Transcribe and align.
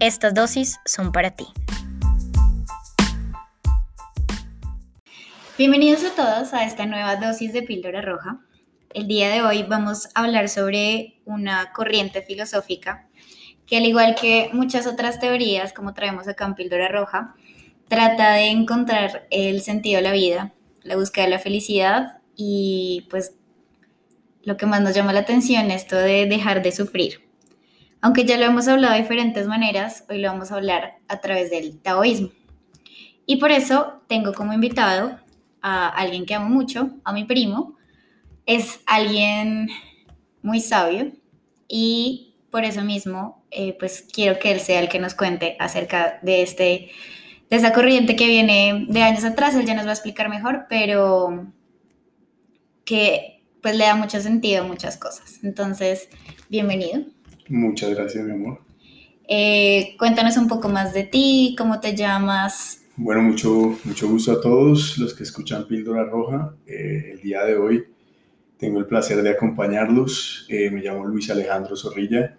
estas 0.00 0.34
dosis 0.34 0.78
son 0.84 1.10
para 1.12 1.30
ti. 1.30 1.46
Bienvenidos 5.56 6.04
a 6.04 6.14
todos 6.14 6.52
a 6.52 6.64
esta 6.64 6.84
nueva 6.84 7.16
dosis 7.16 7.52
de 7.52 7.62
píldora 7.62 8.02
roja. 8.02 8.40
El 8.92 9.08
día 9.08 9.30
de 9.30 9.42
hoy 9.42 9.62
vamos 9.62 10.08
a 10.14 10.24
hablar 10.24 10.48
sobre 10.48 11.20
una 11.24 11.72
corriente 11.72 12.20
filosófica 12.20 13.08
que 13.66 13.78
al 13.78 13.86
igual 13.86 14.14
que 14.14 14.50
muchas 14.52 14.86
otras 14.86 15.18
teorías, 15.18 15.72
como 15.72 15.94
traemos 15.94 16.28
acá 16.28 16.44
en 16.44 16.54
píldora 16.54 16.88
roja, 16.88 17.34
trata 17.88 18.34
de 18.34 18.50
encontrar 18.50 19.26
el 19.30 19.62
sentido 19.62 19.96
de 19.96 20.02
la 20.02 20.12
vida, 20.12 20.52
la 20.82 20.96
búsqueda 20.96 21.24
de 21.24 21.30
la 21.30 21.38
felicidad 21.38 22.18
y 22.36 23.06
pues 23.10 23.34
lo 24.42 24.56
que 24.56 24.66
más 24.66 24.82
nos 24.82 24.94
llama 24.94 25.12
la 25.12 25.20
atención, 25.20 25.70
esto 25.70 25.96
de 25.96 26.26
dejar 26.26 26.62
de 26.62 26.70
sufrir. 26.70 27.25
Aunque 28.06 28.24
ya 28.24 28.36
lo 28.36 28.44
hemos 28.44 28.68
hablado 28.68 28.94
de 28.94 29.00
diferentes 29.00 29.48
maneras, 29.48 30.04
hoy 30.08 30.18
lo 30.18 30.28
vamos 30.28 30.52
a 30.52 30.54
hablar 30.54 31.00
a 31.08 31.20
través 31.20 31.50
del 31.50 31.80
taoísmo. 31.80 32.28
Y 33.26 33.38
por 33.38 33.50
eso 33.50 34.00
tengo 34.06 34.32
como 34.32 34.52
invitado 34.52 35.18
a 35.60 35.88
alguien 35.88 36.24
que 36.24 36.36
amo 36.36 36.48
mucho, 36.48 36.90
a 37.02 37.12
mi 37.12 37.24
primo. 37.24 37.74
Es 38.46 38.78
alguien 38.86 39.70
muy 40.40 40.60
sabio 40.60 41.10
y 41.66 42.36
por 42.52 42.62
eso 42.62 42.82
mismo, 42.82 43.44
eh, 43.50 43.76
pues 43.76 44.06
quiero 44.12 44.38
que 44.38 44.52
él 44.52 44.60
sea 44.60 44.78
el 44.78 44.88
que 44.88 45.00
nos 45.00 45.16
cuente 45.16 45.56
acerca 45.58 46.20
de, 46.22 46.42
este, 46.42 46.92
de 47.50 47.56
esa 47.56 47.72
corriente 47.72 48.14
que 48.14 48.28
viene 48.28 48.86
de 48.88 49.02
años 49.02 49.24
atrás. 49.24 49.56
Él 49.56 49.66
ya 49.66 49.74
nos 49.74 49.86
va 49.86 49.90
a 49.90 49.94
explicar 49.94 50.28
mejor, 50.28 50.66
pero 50.68 51.52
que 52.84 53.42
pues 53.60 53.74
le 53.74 53.84
da 53.84 53.96
mucho 53.96 54.20
sentido 54.20 54.62
a 54.62 54.68
muchas 54.68 54.96
cosas. 54.96 55.40
Entonces, 55.42 56.08
bienvenido. 56.48 57.15
Muchas 57.48 57.94
gracias, 57.94 58.24
mi 58.24 58.32
amor. 58.32 58.60
Eh, 59.28 59.96
cuéntanos 59.98 60.36
un 60.36 60.48
poco 60.48 60.68
más 60.68 60.94
de 60.94 61.04
ti, 61.04 61.54
cómo 61.58 61.80
te 61.80 61.94
llamas. 61.94 62.82
Bueno, 62.96 63.22
mucho, 63.22 63.76
mucho 63.84 64.08
gusto 64.08 64.32
a 64.32 64.40
todos 64.40 64.98
los 64.98 65.14
que 65.14 65.24
escuchan 65.24 65.66
Píldora 65.66 66.04
Roja. 66.04 66.54
Eh, 66.66 67.12
el 67.14 67.20
día 67.20 67.44
de 67.44 67.56
hoy 67.56 67.84
tengo 68.56 68.78
el 68.78 68.86
placer 68.86 69.22
de 69.22 69.30
acompañarlos. 69.30 70.46
Eh, 70.48 70.70
me 70.70 70.80
llamo 70.80 71.04
Luis 71.04 71.30
Alejandro 71.30 71.76
Zorrilla. 71.76 72.36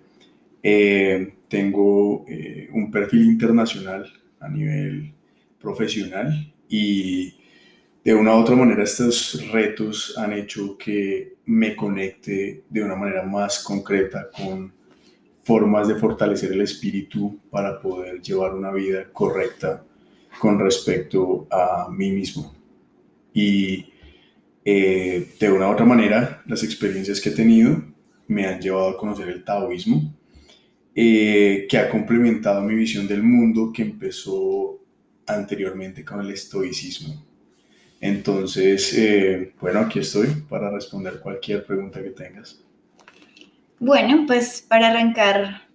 tengo 1.49 2.25
un 2.73 2.91
perfil 2.91 3.23
internacional 3.23 4.11
a 4.39 4.49
nivel 4.49 5.13
profesional 5.59 6.53
y 6.67 7.33
de 8.03 8.13
una 8.13 8.35
u 8.35 8.39
otra 8.39 8.55
manera 8.55 8.83
estos 8.83 9.49
retos 9.51 10.17
han 10.17 10.33
hecho 10.33 10.77
que 10.77 11.35
me 11.45 11.75
conecte 11.75 12.63
de 12.69 12.83
una 12.83 12.95
manera 12.95 13.23
más 13.23 13.59
concreta 13.63 14.29
con 14.29 14.76
formas 15.47 15.87
de 15.87 15.95
fortalecer 15.95 16.51
el 16.51 16.59
espíritu 16.59 17.39
para 17.49 17.79
poder 17.79 18.21
llevar 18.21 18.53
una 18.53 18.69
vida 18.69 19.05
correcta 19.13 19.81
con 20.39 20.59
respecto 20.59 21.47
a 21.49 21.87
mí 21.89 22.11
mismo. 22.11 22.53
Y 23.33 23.85
eh, 24.65 25.25
de 25.39 25.49
una 25.49 25.69
u 25.69 25.71
otra 25.71 25.85
manera, 25.85 26.43
las 26.47 26.63
experiencias 26.63 27.21
que 27.21 27.29
he 27.29 27.31
tenido 27.31 27.81
me 28.27 28.45
han 28.45 28.59
llevado 28.59 28.89
a 28.89 28.97
conocer 28.97 29.29
el 29.29 29.45
taoísmo, 29.45 30.13
eh, 30.93 31.65
que 31.69 31.77
ha 31.77 31.89
complementado 31.89 32.61
mi 32.61 32.75
visión 32.75 33.07
del 33.07 33.23
mundo 33.23 33.71
que 33.73 33.83
empezó 33.83 34.81
anteriormente 35.25 36.03
con 36.03 36.19
el 36.19 36.31
estoicismo. 36.31 37.25
Entonces, 38.01 38.93
eh, 38.97 39.53
bueno, 39.61 39.79
aquí 39.79 39.99
estoy 39.99 40.27
para 40.49 40.69
responder 40.69 41.21
cualquier 41.21 41.65
pregunta 41.65 42.03
que 42.03 42.09
tengas. 42.09 42.66
Bueno, 43.79 44.23
pues 44.25 44.65
para 44.67 44.87
arrancar 44.87 45.67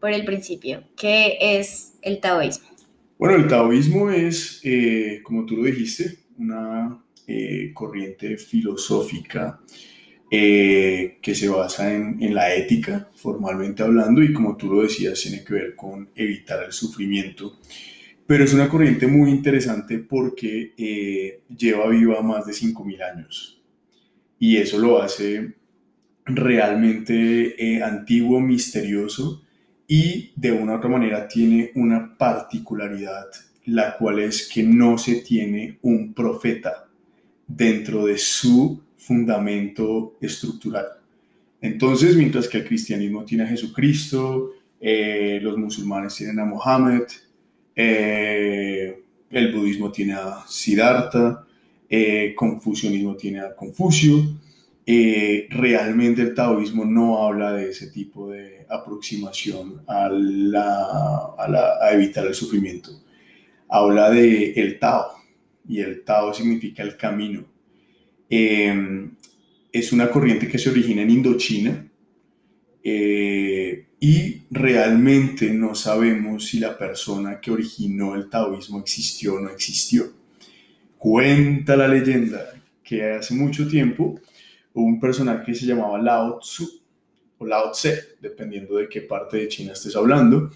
por 0.00 0.12
el 0.12 0.24
principio, 0.24 0.84
¿qué 0.96 1.38
es 1.40 1.94
el 2.02 2.20
taoísmo? 2.20 2.68
Bueno, 3.18 3.34
el 3.34 3.48
taoísmo 3.48 4.10
es, 4.10 4.60
eh, 4.62 5.20
como 5.24 5.44
tú 5.44 5.56
lo 5.56 5.64
dijiste, 5.64 6.18
una 6.38 7.02
eh, 7.26 7.72
corriente 7.74 8.36
filosófica 8.36 9.60
eh, 10.30 11.18
que 11.20 11.34
se 11.34 11.48
basa 11.48 11.92
en, 11.92 12.22
en, 12.22 12.32
la 12.32 12.54
ética, 12.54 13.10
formalmente 13.16 13.82
hablando, 13.82 14.22
y 14.22 14.32
como 14.32 14.56
tú 14.56 14.72
lo 14.72 14.82
decías, 14.82 15.20
tiene 15.20 15.42
que 15.42 15.54
ver 15.54 15.74
con 15.74 16.10
evitar 16.14 16.62
el 16.62 16.72
sufrimiento. 16.72 17.58
Pero 18.24 18.44
es 18.44 18.54
una 18.54 18.68
corriente 18.68 19.08
muy 19.08 19.30
interesante 19.30 19.98
porque 19.98 21.40
lleva 21.48 21.88
viva 21.88 22.22
más 22.22 22.46
de 22.46 22.52
5.000 22.52 23.02
años. 23.02 23.60
Y 24.38 24.58
eso 24.58 24.78
lo 24.78 25.02
hace 25.02 25.57
realmente 26.28 27.76
eh, 27.76 27.82
antiguo, 27.82 28.40
misterioso 28.40 29.42
y 29.86 30.32
de 30.36 30.52
una 30.52 30.74
u 30.74 30.76
otra 30.76 30.90
manera 30.90 31.26
tiene 31.26 31.72
una 31.74 32.16
particularidad, 32.16 33.26
la 33.64 33.96
cual 33.96 34.20
es 34.20 34.48
que 34.48 34.62
no 34.62 34.98
se 34.98 35.16
tiene 35.16 35.78
un 35.82 36.12
profeta 36.12 36.86
dentro 37.46 38.04
de 38.04 38.18
su 38.18 38.82
fundamento 38.96 40.16
estructural. 40.20 40.86
Entonces, 41.60 42.14
mientras 42.14 42.46
que 42.46 42.58
el 42.58 42.66
cristianismo 42.66 43.24
tiene 43.24 43.44
a 43.44 43.48
Jesucristo, 43.48 44.52
eh, 44.80 45.40
los 45.42 45.56
musulmanes 45.56 46.14
tienen 46.14 46.38
a 46.38 46.44
Mohammed, 46.44 47.04
eh, 47.74 49.02
el 49.30 49.52
budismo 49.54 49.90
tiene 49.90 50.12
a 50.12 50.44
Siddhartha, 50.46 51.46
el 51.88 52.34
confucianismo 52.34 53.16
tiene 53.16 53.40
a 53.40 53.56
Confucio, 53.56 54.22
eh, 54.90 55.46
realmente 55.50 56.22
el 56.22 56.32
taoísmo 56.32 56.82
no 56.86 57.22
habla 57.22 57.52
de 57.52 57.68
ese 57.68 57.88
tipo 57.88 58.30
de 58.30 58.64
aproximación 58.70 59.82
a, 59.86 60.08
la, 60.08 61.34
a, 61.38 61.90
evitar 61.92 62.26
el 62.26 62.32
sufrimiento. 62.32 63.02
Habla 63.68 64.08
de 64.08 64.52
el 64.52 64.78
Tao, 64.78 65.08
y 65.68 65.80
el 65.80 66.04
Tao 66.04 66.32
significa 66.32 66.82
el 66.82 66.96
camino. 66.96 67.44
Em, 68.30 69.14
es 69.70 69.92
una 69.92 70.10
corriente 70.10 70.48
que 70.48 70.56
se 70.56 70.70
origina 70.70 71.02
en 71.02 71.10
Indochina 71.10 71.86
eh, 72.82 73.88
y 74.00 74.42
realmente 74.50 75.52
no 75.52 75.74
sabemos 75.74 76.46
si 76.46 76.60
la 76.60 76.78
persona 76.78 77.42
que 77.42 77.50
originó 77.50 78.14
el 78.14 78.30
taoísmo 78.30 78.80
existió 78.80 79.34
o 79.34 79.40
no 79.40 79.50
existió. 79.50 80.10
Cuenta 80.96 81.76
la 81.76 81.88
leyenda 81.88 82.54
que 82.82 83.04
hace 83.04 83.34
mucho 83.34 83.68
tiempo 83.68 84.18
un 84.74 85.00
personaje 85.00 85.44
que 85.46 85.54
se 85.54 85.66
llamaba 85.66 85.98
Lao 85.98 86.38
Tzu 86.38 86.66
o 87.38 87.46
Lao 87.46 87.72
Tse, 87.72 88.16
dependiendo 88.20 88.76
de 88.76 88.88
qué 88.88 89.02
parte 89.02 89.38
de 89.38 89.48
China 89.48 89.72
estés 89.72 89.96
hablando. 89.96 90.50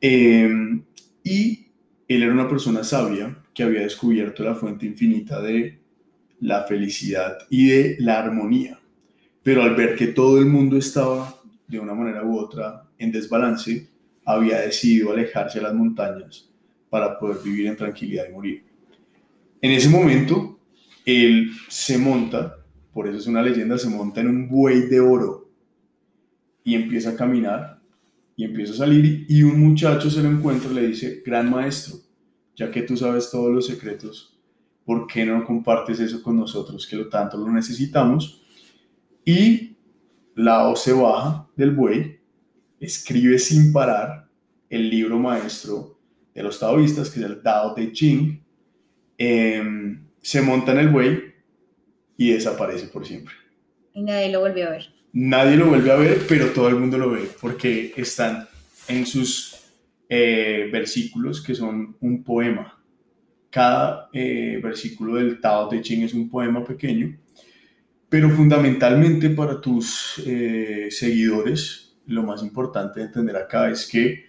Em, 0.00 0.82
y 1.22 1.66
él 2.08 2.22
era 2.22 2.32
una 2.32 2.48
persona 2.48 2.82
sabia 2.82 3.36
que 3.54 3.62
había 3.62 3.82
descubierto 3.82 4.42
la 4.42 4.54
fuente 4.54 4.86
infinita 4.86 5.40
de 5.40 5.78
la 6.40 6.64
felicidad 6.64 7.38
y 7.50 7.68
de 7.68 7.96
la 8.00 8.20
armonía. 8.20 8.78
Pero 9.42 9.62
al 9.62 9.74
ver 9.74 9.96
que 9.96 10.08
todo 10.08 10.38
el 10.38 10.46
mundo 10.46 10.76
estaba 10.76 11.40
de 11.66 11.78
una 11.78 11.94
manera 11.94 12.24
u 12.24 12.38
otra 12.38 12.88
en 12.98 13.12
desbalance, 13.12 13.88
había 14.24 14.60
decidido 14.60 15.12
alejarse 15.12 15.58
a 15.58 15.62
las 15.62 15.74
montañas 15.74 16.50
para 16.88 17.18
poder 17.18 17.38
vivir 17.44 17.66
en 17.66 17.76
tranquilidad 17.76 18.26
y 18.28 18.32
morir. 18.32 18.64
En 19.62 19.70
ese 19.70 19.88
momento, 19.88 20.58
él 21.04 21.50
se 21.68 21.98
monta 21.98 22.56
por 22.92 23.06
eso 23.06 23.18
es 23.18 23.26
una 23.26 23.42
leyenda, 23.42 23.78
se 23.78 23.88
monta 23.88 24.20
en 24.20 24.28
un 24.28 24.48
buey 24.48 24.82
de 24.88 25.00
oro 25.00 25.50
y 26.64 26.74
empieza 26.74 27.10
a 27.10 27.16
caminar 27.16 27.80
y 28.36 28.44
empieza 28.44 28.72
a 28.72 28.76
salir 28.76 29.26
y 29.28 29.42
un 29.42 29.60
muchacho 29.60 30.10
se 30.10 30.22
lo 30.22 30.28
encuentra 30.28 30.70
y 30.70 30.74
le 30.74 30.86
dice, 30.88 31.22
gran 31.24 31.50
maestro, 31.50 31.96
ya 32.56 32.70
que 32.70 32.82
tú 32.82 32.96
sabes 32.96 33.30
todos 33.30 33.52
los 33.52 33.66
secretos, 33.66 34.38
¿por 34.84 35.06
qué 35.06 35.24
no 35.24 35.44
compartes 35.44 36.00
eso 36.00 36.22
con 36.22 36.36
nosotros 36.36 36.86
que 36.86 36.96
lo 36.96 37.08
tanto 37.08 37.36
lo 37.36 37.50
necesitamos? 37.50 38.42
Y 39.24 39.76
Lao 40.34 40.74
se 40.74 40.92
baja 40.92 41.48
del 41.56 41.72
buey, 41.72 42.18
escribe 42.80 43.38
sin 43.38 43.72
parar 43.72 44.28
el 44.68 44.88
libro 44.88 45.18
maestro 45.18 45.98
de 46.34 46.42
los 46.42 46.58
taoístas, 46.58 47.10
que 47.10 47.20
es 47.20 47.26
el 47.26 47.42
Tao 47.42 47.74
Te 47.74 47.92
Ching, 47.92 48.42
em, 49.18 50.06
se 50.20 50.40
monta 50.40 50.72
en 50.72 50.78
el 50.78 50.88
buey 50.88 51.29
y 52.20 52.32
desaparece 52.32 52.86
por 52.88 53.06
siempre. 53.06 53.32
Y 53.94 54.02
nadie 54.02 54.30
lo 54.30 54.40
volvió 54.40 54.66
a 54.66 54.72
ver. 54.72 54.90
Nadie 55.14 55.56
lo 55.56 55.68
vuelve 55.68 55.90
a 55.90 55.96
ver, 55.96 56.18
pero 56.28 56.50
todo 56.50 56.68
el 56.68 56.76
mundo 56.76 56.98
lo 56.98 57.12
ve 57.12 57.30
porque 57.40 57.94
están 57.96 58.46
en 58.88 59.06
sus 59.06 59.56
eh, 60.06 60.68
versículos 60.70 61.42
que 61.42 61.54
son 61.54 61.96
un 61.98 62.22
poema. 62.22 62.78
Cada 63.48 64.10
eh, 64.12 64.60
versículo 64.62 65.14
del 65.14 65.40
Tao 65.40 65.66
Te 65.70 65.80
Ching 65.80 66.02
es 66.02 66.12
un 66.12 66.28
poema 66.28 66.62
pequeño, 66.62 67.18
pero 68.10 68.28
fundamentalmente 68.28 69.30
para 69.30 69.58
tus 69.58 70.22
eh, 70.26 70.88
seguidores, 70.90 71.96
lo 72.04 72.22
más 72.22 72.42
importante 72.42 73.00
de 73.00 73.06
entender 73.06 73.36
acá 73.36 73.70
es 73.70 73.88
que 73.88 74.26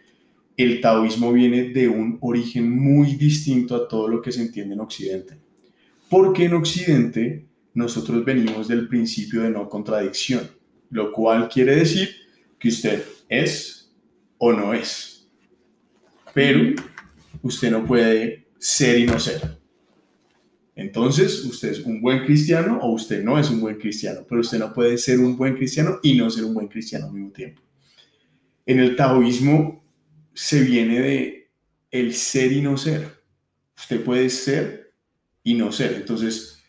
el 0.55 0.79
taoísmo 0.79 1.33
viene 1.33 1.65
de 1.65 1.89
un 1.89 2.17
origen 2.21 2.71
muy 2.71 3.17
distinto 3.17 3.75
a 3.75 3.85
todo 3.85 4.07
lo 4.07 4.21
que 4.21 4.31
se 4.31 4.43
entiende 4.43 4.75
en 4.75 4.79
Occidente. 4.79 5.38
Porque 6.09 6.45
en 6.45 6.53
Occidente 6.53 7.50
nosotros 7.73 8.25
venimos 8.25 8.68
del 8.68 8.88
principio 8.88 9.41
de 9.41 9.50
no 9.50 9.69
contradicción, 9.69 10.50
lo 10.89 11.12
cual 11.12 11.47
quiere 11.50 11.75
decir 11.75 12.09
que 12.59 12.69
usted 12.69 13.03
es 13.29 13.91
o 14.38 14.51
no 14.51 14.73
es. 14.73 15.27
Pero 16.33 16.75
usted 17.41 17.71
no 17.71 17.85
puede 17.85 18.47
ser 18.59 19.00
y 19.00 19.06
no 19.06 19.19
ser. 19.19 19.59
Entonces, 20.75 21.44
usted 21.45 21.69
es 21.69 21.79
un 21.81 22.01
buen 22.01 22.25
cristiano 22.25 22.79
o 22.81 22.94
usted 22.94 23.23
no 23.23 23.38
es 23.38 23.50
un 23.50 23.59
buen 23.59 23.77
cristiano, 23.77 24.21
pero 24.27 24.41
usted 24.41 24.57
no 24.57 24.74
puede 24.74 24.97
ser 24.97 25.19
un 25.19 25.38
buen 25.38 25.56
cristiano 25.56 26.00
y 26.01 26.15
no 26.15 26.29
ser 26.29 26.45
un 26.45 26.53
buen 26.53 26.67
cristiano 26.67 27.07
al 27.07 27.13
mismo 27.13 27.31
tiempo. 27.31 27.62
En 28.65 28.79
el 28.79 28.95
taoísmo 28.95 29.83
se 30.33 30.62
viene 30.62 31.00
de 31.00 31.51
el 31.91 32.13
ser 32.13 32.51
y 32.51 32.62
no 32.62 32.77
ser. 32.77 33.21
Usted 33.77 34.03
puede 34.03 34.29
ser 34.29 34.94
y 35.44 35.56
no 35.56 35.71
ser. 35.71 35.94
Entonces, 35.94 36.61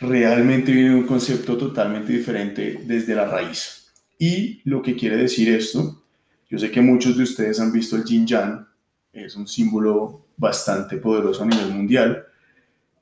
realmente 0.00 0.72
viene 0.72 0.94
un 0.94 1.06
concepto 1.06 1.56
totalmente 1.56 2.12
diferente 2.12 2.80
desde 2.84 3.14
la 3.14 3.26
raíz. 3.26 3.92
Y 4.18 4.60
lo 4.64 4.82
que 4.82 4.96
quiere 4.96 5.16
decir 5.16 5.48
esto, 5.48 6.02
yo 6.48 6.58
sé 6.58 6.70
que 6.70 6.80
muchos 6.80 7.16
de 7.16 7.24
ustedes 7.24 7.60
han 7.60 7.72
visto 7.72 7.96
el 7.96 8.04
Yin 8.04 8.26
Yang, 8.26 8.66
es 9.12 9.36
un 9.36 9.46
símbolo 9.46 10.26
bastante 10.36 10.96
poderoso 10.96 11.42
a 11.42 11.46
nivel 11.46 11.70
mundial, 11.70 12.24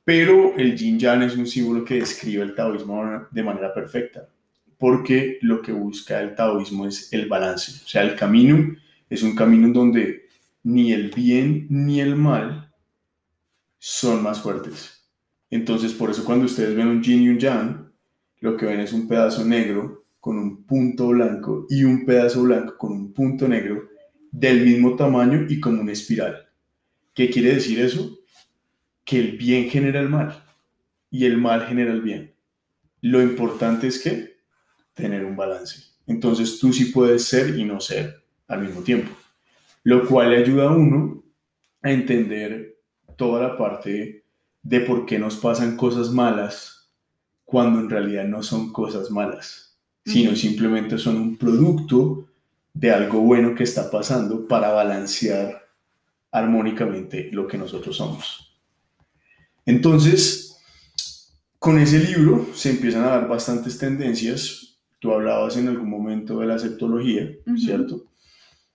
pero 0.04 0.54
el 0.56 0.76
Yin 0.76 0.98
Yang 0.98 1.22
es 1.22 1.36
un 1.36 1.46
símbolo 1.46 1.84
que 1.84 1.96
describe 1.96 2.42
el 2.42 2.54
taoísmo 2.54 3.26
de 3.30 3.42
manera 3.42 3.72
perfecta, 3.72 4.28
porque 4.78 5.38
lo 5.42 5.60
que 5.62 5.72
busca 5.72 6.20
el 6.20 6.34
taoísmo 6.34 6.86
es 6.86 7.12
el 7.12 7.28
balance, 7.28 7.72
o 7.84 7.88
sea, 7.88 8.02
el 8.02 8.14
camino 8.14 8.76
es 9.08 9.22
un 9.22 9.34
camino 9.34 9.66
en 9.66 9.72
donde 9.72 10.28
ni 10.64 10.92
el 10.92 11.10
bien 11.10 11.66
ni 11.70 12.00
el 12.00 12.16
mal 12.16 12.72
son 13.78 14.22
más 14.22 14.40
fuertes. 14.40 14.95
Entonces, 15.50 15.92
por 15.92 16.10
eso 16.10 16.24
cuando 16.24 16.46
ustedes 16.46 16.74
ven 16.74 16.88
un 16.88 17.02
yin 17.02 17.22
y 17.22 17.28
un 17.28 17.38
yang, 17.38 17.92
lo 18.40 18.56
que 18.56 18.66
ven 18.66 18.80
es 18.80 18.92
un 18.92 19.06
pedazo 19.06 19.44
negro 19.44 20.06
con 20.20 20.38
un 20.38 20.64
punto 20.64 21.08
blanco 21.08 21.66
y 21.68 21.84
un 21.84 22.04
pedazo 22.04 22.42
blanco 22.42 22.76
con 22.76 22.92
un 22.92 23.12
punto 23.12 23.46
negro 23.46 23.88
del 24.30 24.64
mismo 24.64 24.96
tamaño 24.96 25.46
y 25.48 25.60
como 25.60 25.80
una 25.80 25.92
espiral. 25.92 26.48
¿Qué 27.14 27.30
quiere 27.30 27.54
decir 27.54 27.80
eso? 27.80 28.18
Que 29.04 29.20
el 29.20 29.38
bien 29.38 29.70
genera 29.70 30.00
el 30.00 30.08
mal 30.08 30.44
y 31.10 31.24
el 31.24 31.38
mal 31.38 31.66
genera 31.66 31.92
el 31.92 32.02
bien. 32.02 32.34
Lo 33.00 33.22
importante 33.22 33.86
es 33.86 34.02
que 34.02 34.36
tener 34.94 35.24
un 35.24 35.36
balance. 35.36 35.80
Entonces 36.06 36.58
tú 36.58 36.72
sí 36.72 36.86
puedes 36.86 37.24
ser 37.24 37.58
y 37.58 37.64
no 37.64 37.80
ser 37.80 38.22
al 38.48 38.62
mismo 38.62 38.82
tiempo, 38.82 39.10
lo 39.84 40.06
cual 40.06 40.30
le 40.30 40.38
ayuda 40.38 40.68
a 40.68 40.76
uno 40.76 41.24
a 41.82 41.90
entender 41.90 42.78
toda 43.16 43.40
la 43.40 43.56
parte 43.56 44.25
de 44.66 44.80
por 44.80 45.06
qué 45.06 45.18
nos 45.18 45.36
pasan 45.36 45.76
cosas 45.76 46.10
malas 46.10 46.90
cuando 47.44 47.78
en 47.78 47.88
realidad 47.88 48.24
no 48.24 48.42
son 48.42 48.72
cosas 48.72 49.10
malas, 49.10 49.78
sino 50.04 50.34
simplemente 50.34 50.98
son 50.98 51.16
un 51.16 51.36
producto 51.36 52.28
de 52.74 52.90
algo 52.90 53.20
bueno 53.20 53.54
que 53.54 53.62
está 53.62 53.90
pasando 53.90 54.48
para 54.48 54.72
balancear 54.72 55.68
armónicamente 56.32 57.30
lo 57.32 57.46
que 57.46 57.58
nosotros 57.58 57.96
somos. 57.96 58.58
Entonces, 59.64 60.58
con 61.60 61.78
ese 61.78 62.00
libro 62.00 62.48
se 62.52 62.70
empiezan 62.70 63.04
a 63.04 63.10
dar 63.10 63.28
bastantes 63.28 63.78
tendencias. 63.78 64.78
Tú 64.98 65.12
hablabas 65.12 65.56
en 65.56 65.68
algún 65.68 65.88
momento 65.88 66.40
de 66.40 66.46
la 66.46 66.58
septología, 66.58 67.28
¿cierto? 67.56 68.06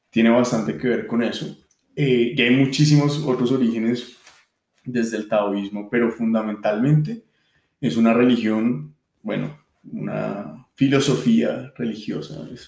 tiene 0.10 0.30
bastante 0.30 0.78
que 0.78 0.88
ver 0.88 1.08
con 1.08 1.24
eso. 1.24 1.58
Eh, 1.96 2.34
y 2.36 2.42
hay 2.42 2.56
muchísimos 2.56 3.24
otros 3.26 3.52
orígenes 3.52 4.18
desde 4.84 5.18
el 5.18 5.28
taoísmo, 5.28 5.90
pero 5.90 6.12
fundamentalmente 6.12 7.24
es 7.80 7.98
una 7.98 8.14
religión, 8.14 8.96
bueno, 9.22 9.58
una 9.92 10.68
filosofía 10.76 11.74
religiosa, 11.76 12.48
es, 12.54 12.68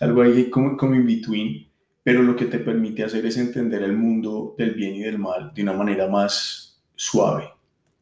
algo 0.00 0.22
ahí 0.22 0.50
como, 0.50 0.76
como 0.76 0.94
in 0.94 1.06
between, 1.06 1.66
pero 2.02 2.22
lo 2.22 2.36
que 2.36 2.46
te 2.46 2.58
permite 2.58 3.04
hacer 3.04 3.24
es 3.26 3.36
entender 3.36 3.82
el 3.82 3.94
mundo 3.94 4.54
del 4.58 4.74
bien 4.74 4.94
y 4.94 5.00
del 5.00 5.18
mal 5.18 5.52
de 5.54 5.62
una 5.62 5.72
manera 5.72 6.08
más 6.08 6.82
suave. 6.94 7.48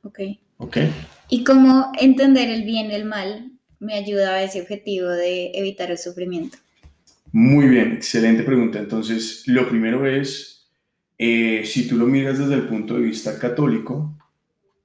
Ok. 0.03 0.21
Ok. 0.59 0.79
¿Y 1.29 1.45
cómo 1.45 1.93
entender 1.99 2.49
el 2.49 2.65
bien 2.65 2.91
y 2.91 2.95
el 2.95 3.05
mal 3.05 3.53
me 3.79 3.95
ayuda 3.95 4.35
a 4.35 4.43
ese 4.43 4.61
objetivo 4.61 5.09
de 5.09 5.53
evitar 5.55 5.91
el 5.91 5.99
sufrimiento? 5.99 6.59
Muy 7.33 7.67
bien, 7.67 7.93
excelente 7.93 8.43
pregunta. 8.43 8.79
Entonces, 8.79 9.43
lo 9.47 9.69
primero 9.69 10.07
es, 10.07 10.62
eh, 11.19 11.63
si 11.65 11.89
tú 11.89 11.97
lo 11.97 12.07
miras 12.07 12.39
desde 12.39 12.55
el 12.55 12.69
punto 12.69 12.95
de 12.95 13.01
vista 13.01 13.39
católico, 13.39 14.17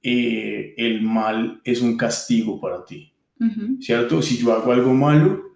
eh, 0.02 0.74
el 0.76 1.02
mal 1.02 1.60
es 1.64 1.80
un 1.80 1.96
castigo 1.96 2.60
para 2.60 2.84
ti, 2.84 3.12
¿cierto? 3.80 4.22
Si 4.22 4.38
yo 4.38 4.52
hago 4.52 4.72
algo 4.72 4.94
malo, 4.94 5.48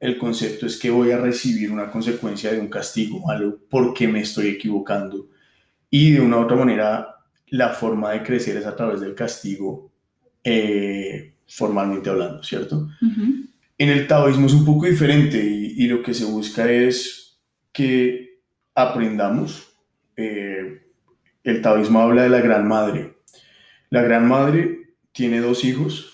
el 0.00 0.16
concepto 0.16 0.66
es 0.66 0.76
que 0.76 0.90
voy 0.90 1.10
a 1.10 1.18
recibir 1.18 1.72
una 1.72 1.90
consecuencia 1.90 2.52
de 2.52 2.60
un 2.60 2.68
castigo 2.68 3.20
malo 3.20 3.58
porque 3.68 4.06
me 4.06 4.20
estoy 4.20 4.48
equivocando. 4.48 5.28
Y 5.90 6.12
de 6.12 6.20
una 6.20 6.38
u 6.38 6.42
otra 6.42 6.56
manera, 6.56 7.16
la 7.48 7.70
forma 7.70 8.12
de 8.12 8.22
crecer 8.22 8.56
es 8.56 8.66
a 8.66 8.76
través 8.76 9.00
del 9.00 9.14
castigo, 9.14 9.90
eh, 10.44 11.34
formalmente 11.46 12.10
hablando, 12.10 12.42
¿cierto? 12.42 12.88
En 13.78 13.88
el 13.88 14.06
taoísmo 14.06 14.46
es 14.46 14.52
un 14.52 14.64
poco 14.64 14.86
diferente 14.86 15.42
y, 15.42 15.86
lo 15.86 16.02
que 16.02 16.14
se 16.14 16.24
busca 16.24 16.70
es 16.70 17.38
que 17.72 18.40
aprendamos. 18.74 19.68
Eh, 20.20 20.82
el 21.44 21.62
taoísmo 21.62 22.00
habla 22.00 22.24
de 22.24 22.28
la 22.28 22.40
gran 22.40 22.66
madre. 22.66 23.18
La 23.88 24.02
gran 24.02 24.26
madre 24.26 24.96
tiene 25.12 25.40
dos 25.40 25.64
hijos, 25.64 26.12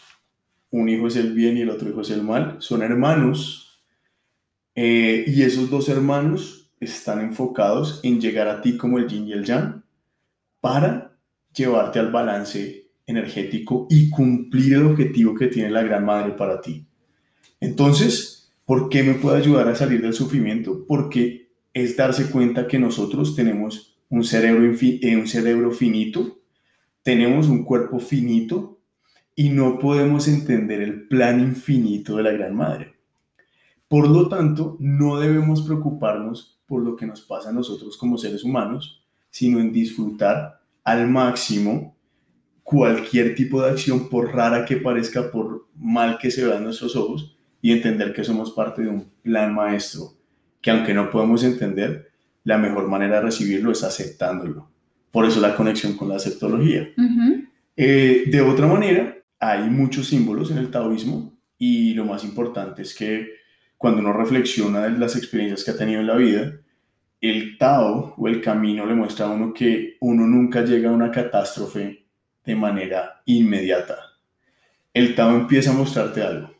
un 0.70 0.90
hijo 0.90 1.06
es 1.06 1.16
el 1.16 1.32
bien 1.32 1.56
y 1.56 1.62
el 1.62 1.70
otro 1.70 1.88
hijo 1.88 2.02
es 2.02 2.10
el 2.10 2.22
mal, 2.22 2.56
son 2.60 2.82
hermanos 2.82 3.82
eh, 4.74 5.24
y 5.26 5.42
esos 5.42 5.70
dos 5.70 5.88
hermanos 5.88 6.70
están 6.80 7.20
enfocados 7.20 8.00
en 8.02 8.20
llegar 8.20 8.46
a 8.46 8.60
ti 8.60 8.76
como 8.76 8.98
el 8.98 9.08
yin 9.08 9.26
y 9.26 9.32
el 9.32 9.44
yang 9.44 9.82
para 10.60 11.16
llevarte 11.54 11.98
al 11.98 12.12
balance 12.12 12.90
energético 13.06 13.86
y 13.88 14.10
cumplir 14.10 14.74
el 14.74 14.84
objetivo 14.84 15.34
que 15.34 15.46
tiene 15.46 15.70
la 15.70 15.82
gran 15.82 16.04
madre 16.04 16.32
para 16.32 16.60
ti. 16.60 16.86
Entonces, 17.58 18.52
¿por 18.66 18.90
qué 18.90 19.02
me 19.02 19.14
puede 19.14 19.38
ayudar 19.38 19.66
a 19.68 19.74
salir 19.74 20.02
del 20.02 20.12
sufrimiento? 20.12 20.84
Porque 20.86 21.48
es 21.72 21.96
darse 21.96 22.30
cuenta 22.30 22.66
que 22.66 22.78
nosotros 22.78 23.34
tenemos 23.34 23.93
un 24.14 24.22
cerebro, 24.22 24.72
eh, 24.80 25.16
un 25.16 25.26
cerebro 25.26 25.72
finito, 25.72 26.38
tenemos 27.02 27.48
un 27.48 27.64
cuerpo 27.64 27.98
finito 27.98 28.78
y 29.34 29.48
no 29.48 29.80
podemos 29.80 30.28
entender 30.28 30.80
el 30.80 31.08
plan 31.08 31.40
infinito 31.40 32.16
de 32.16 32.22
la 32.22 32.30
Gran 32.30 32.54
Madre. 32.54 32.94
Por 33.88 34.08
lo 34.08 34.28
tanto, 34.28 34.76
no 34.78 35.18
debemos 35.18 35.62
preocuparnos 35.62 36.60
por 36.66 36.82
lo 36.82 36.94
que 36.94 37.06
nos 37.06 37.22
pasa 37.22 37.48
a 37.48 37.52
nosotros 37.52 37.96
como 37.96 38.16
seres 38.16 38.44
humanos, 38.44 39.04
sino 39.30 39.58
en 39.58 39.72
disfrutar 39.72 40.60
al 40.84 41.08
máximo 41.10 41.96
cualquier 42.62 43.34
tipo 43.34 43.62
de 43.62 43.70
acción, 43.70 44.08
por 44.08 44.32
rara 44.32 44.64
que 44.64 44.76
parezca, 44.76 45.32
por 45.32 45.66
mal 45.74 46.18
que 46.18 46.30
se 46.30 46.46
vea 46.46 46.58
en 46.58 46.64
nuestros 46.64 46.94
ojos, 46.94 47.36
y 47.60 47.72
entender 47.72 48.12
que 48.12 48.22
somos 48.22 48.52
parte 48.52 48.82
de 48.82 48.90
un 48.90 49.10
plan 49.22 49.52
maestro, 49.52 50.12
que 50.60 50.70
aunque 50.70 50.94
no 50.94 51.10
podemos 51.10 51.42
entender, 51.42 52.13
la 52.44 52.58
mejor 52.58 52.88
manera 52.88 53.16
de 53.16 53.22
recibirlo 53.22 53.72
es 53.72 53.82
aceptándolo. 53.82 54.70
Por 55.10 55.24
eso 55.24 55.40
la 55.40 55.56
conexión 55.56 55.96
con 55.96 56.08
la 56.08 56.16
aceptología. 56.16 56.88
Eh, 57.76 58.24
de 58.26 58.40
otra 58.42 58.66
manera, 58.66 59.16
hay 59.38 59.68
muchos 59.68 60.08
símbolos 60.08 60.50
en 60.50 60.58
el 60.58 60.70
taoísmo 60.70 61.32
y 61.58 61.94
lo 61.94 62.04
más 62.04 62.24
importante 62.24 62.82
es 62.82 62.94
que 62.94 63.28
cuando 63.76 64.00
uno 64.00 64.12
reflexiona 64.12 64.82
de 64.82 64.98
las 64.98 65.16
experiencias 65.16 65.64
que 65.64 65.70
ha 65.70 65.76
tenido 65.76 66.00
en 66.00 66.06
la 66.06 66.16
vida, 66.16 66.52
el 67.20 67.56
Tao 67.58 68.14
o 68.16 68.28
el 68.28 68.40
camino 68.40 68.84
le 68.86 68.94
muestra 68.94 69.26
a 69.26 69.30
uno 69.30 69.52
que 69.54 69.96
uno 70.00 70.26
nunca 70.26 70.62
llega 70.62 70.90
a 70.90 70.92
una 70.92 71.10
catástrofe 71.10 72.06
de 72.44 72.54
manera 72.54 73.22
inmediata. 73.24 73.96
El 74.92 75.14
Tao 75.14 75.34
empieza 75.34 75.70
a 75.70 75.74
mostrarte 75.74 76.22
algo. 76.22 76.50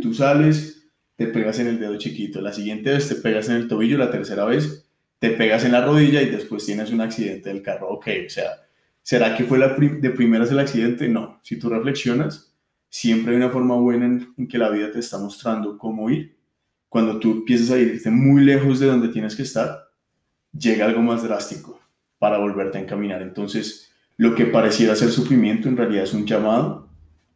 Tú 0.00 0.14
sales, 0.14 0.88
te 1.16 1.26
pegas 1.26 1.58
en 1.58 1.66
el 1.66 1.80
dedo 1.80 1.98
chiquito, 1.98 2.40
la 2.40 2.52
siguiente 2.52 2.90
vez 2.90 3.08
te 3.08 3.16
pegas 3.16 3.48
en 3.48 3.56
el 3.56 3.68
tobillo, 3.68 3.98
la 3.98 4.10
tercera 4.10 4.44
vez 4.44 4.85
te 5.18 5.30
pegas 5.30 5.64
en 5.64 5.72
la 5.72 5.84
rodilla 5.84 6.22
y 6.22 6.26
después 6.26 6.64
tienes 6.64 6.90
un 6.90 7.00
accidente 7.00 7.48
del 7.48 7.62
carro. 7.62 7.88
Ok, 7.88 8.08
o 8.26 8.30
sea, 8.30 8.50
¿será 9.02 9.36
que 9.36 9.44
fue 9.44 9.58
la 9.58 9.68
de 9.68 10.10
primeras 10.10 10.50
el 10.50 10.58
accidente? 10.58 11.08
No, 11.08 11.40
si 11.42 11.58
tú 11.58 11.68
reflexionas, 11.68 12.54
siempre 12.88 13.32
hay 13.32 13.38
una 13.38 13.50
forma 13.50 13.76
buena 13.76 14.06
en, 14.06 14.46
que 14.46 14.58
la 14.58 14.70
vida 14.70 14.90
te 14.90 15.00
está 15.00 15.18
mostrando 15.18 15.78
cómo 15.78 16.10
ir. 16.10 16.36
Cuando 16.88 17.18
tú 17.18 17.32
empiezas 17.32 17.70
a 17.70 17.78
irte 17.78 18.10
muy 18.10 18.44
lejos 18.44 18.78
de 18.78 18.86
donde 18.86 19.08
tienes 19.08 19.34
que 19.34 19.42
estar, 19.42 19.88
llega 20.52 20.86
algo 20.86 21.02
más 21.02 21.22
drástico 21.22 21.80
para 22.18 22.38
volverte 22.38 22.78
a 22.78 22.82
encaminar. 22.82 23.22
Entonces, 23.22 23.92
lo 24.16 24.34
que 24.34 24.46
pareciera 24.46 24.96
ser 24.96 25.10
sufrimiento 25.10 25.68
en 25.68 25.76
realidad 25.76 26.04
es 26.04 26.14
un 26.14 26.26
llamado 26.26 26.88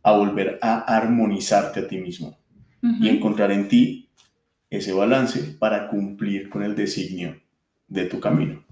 a 0.02 0.12
volver 0.12 0.58
a 0.62 0.78
armonizarte 0.96 1.80
a 1.80 1.88
ti 1.88 1.99
mismo 1.99 2.38
y 2.82 3.10
encontrar 3.10 3.52
en 3.52 3.68
ti 3.68 4.08
ese 4.70 4.94
balance 4.94 5.56
para 5.58 5.88
cumplir 5.88 6.49
con 6.49 6.62
el 6.62 6.75
designio 6.75 7.37
de 7.90 8.06
tu 8.06 8.18
camino. 8.20 8.64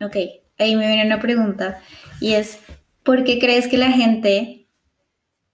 Ok, 0.00 0.16
ahí 0.58 0.76
me 0.76 0.86
viene 0.86 1.04
una 1.04 1.20
pregunta 1.20 1.80
y 2.20 2.32
es, 2.32 2.58
¿por 3.02 3.24
qué 3.24 3.38
crees 3.38 3.68
que 3.68 3.76
la 3.76 3.92
gente 3.92 4.66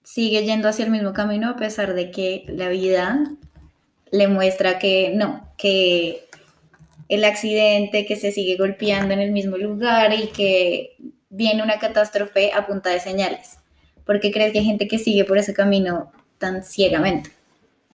sigue 0.04 0.44
yendo 0.44 0.68
hacia 0.68 0.84
el 0.84 0.92
mismo 0.92 1.12
camino 1.12 1.48
a 1.48 1.56
pesar 1.56 1.94
de 1.94 2.10
que 2.10 2.44
la 2.48 2.68
vida 2.68 3.24
le 4.12 4.28
muestra 4.28 4.78
que 4.78 5.12
no, 5.14 5.48
que 5.58 6.28
el 7.08 7.24
accidente, 7.24 8.06
que 8.06 8.16
se 8.16 8.30
sigue 8.30 8.56
golpeando 8.56 9.14
en 9.14 9.20
el 9.20 9.32
mismo 9.32 9.56
lugar 9.56 10.12
y 10.12 10.28
que 10.28 10.96
viene 11.30 11.62
una 11.62 11.78
catástrofe 11.78 12.52
a 12.52 12.66
punta 12.66 12.90
de 12.90 13.00
señales? 13.00 13.58
¿Por 14.04 14.20
qué 14.20 14.30
crees 14.30 14.52
que 14.52 14.58
hay 14.58 14.64
gente 14.64 14.86
que 14.86 14.98
sigue 14.98 15.24
por 15.24 15.38
ese 15.38 15.54
camino 15.54 16.12
tan 16.38 16.62
ciegamente? 16.62 17.30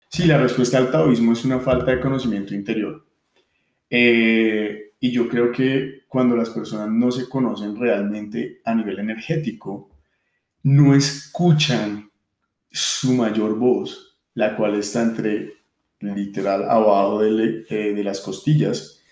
Sí, 0.08 0.24
la 0.24 0.38
respuesta 0.38 0.78
al 0.78 0.90
taoísmo 0.90 1.34
es 1.34 1.44
una 1.44 1.60
falta 1.60 1.90
de 1.90 2.00
conocimiento 2.00 2.54
interior. 2.54 3.04
Eh, 3.90 4.92
y 5.00 5.12
yo 5.12 5.28
creo 5.28 5.52
que 5.52 6.02
cuando 6.08 6.36
las 6.36 6.50
personas 6.50 6.90
no 6.90 7.10
se 7.10 7.28
conocen 7.28 7.76
realmente 7.76 8.60
a 8.64 8.74
nivel 8.74 8.98
energético, 8.98 9.90
no 10.62 10.94
escuchan 10.94 12.10
su 12.70 13.14
mayor 13.14 13.58
voz, 13.58 14.18
la 14.34 14.56
cual 14.56 14.74
está 14.74 15.02
entre 15.02 15.52
literal 16.00 16.68
abajo 16.68 17.22
de, 17.22 17.64
eh, 17.68 17.94
de 17.94 18.04
las 18.04 18.20
costillas, 18.20 19.02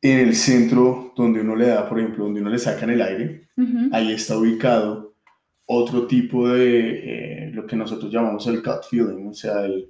en 0.00 0.18
el 0.18 0.34
centro 0.34 1.12
donde 1.16 1.40
uno 1.40 1.54
le 1.54 1.68
da, 1.68 1.88
por 1.88 1.98
ejemplo, 1.98 2.24
donde 2.24 2.40
uno 2.40 2.50
le 2.50 2.58
sacan 2.58 2.90
el 2.90 3.02
aire, 3.02 3.46
ahí 3.92 4.12
está 4.12 4.36
ubicado 4.36 5.14
otro 5.66 6.06
tipo 6.06 6.48
de 6.48 7.46
eh, 7.46 7.50
lo 7.52 7.66
que 7.66 7.76
nosotros 7.76 8.12
llamamos 8.12 8.46
el 8.48 8.62
gut 8.62 8.84
feeling, 8.90 9.28
o 9.28 9.34
sea, 9.34 9.64
el, 9.64 9.88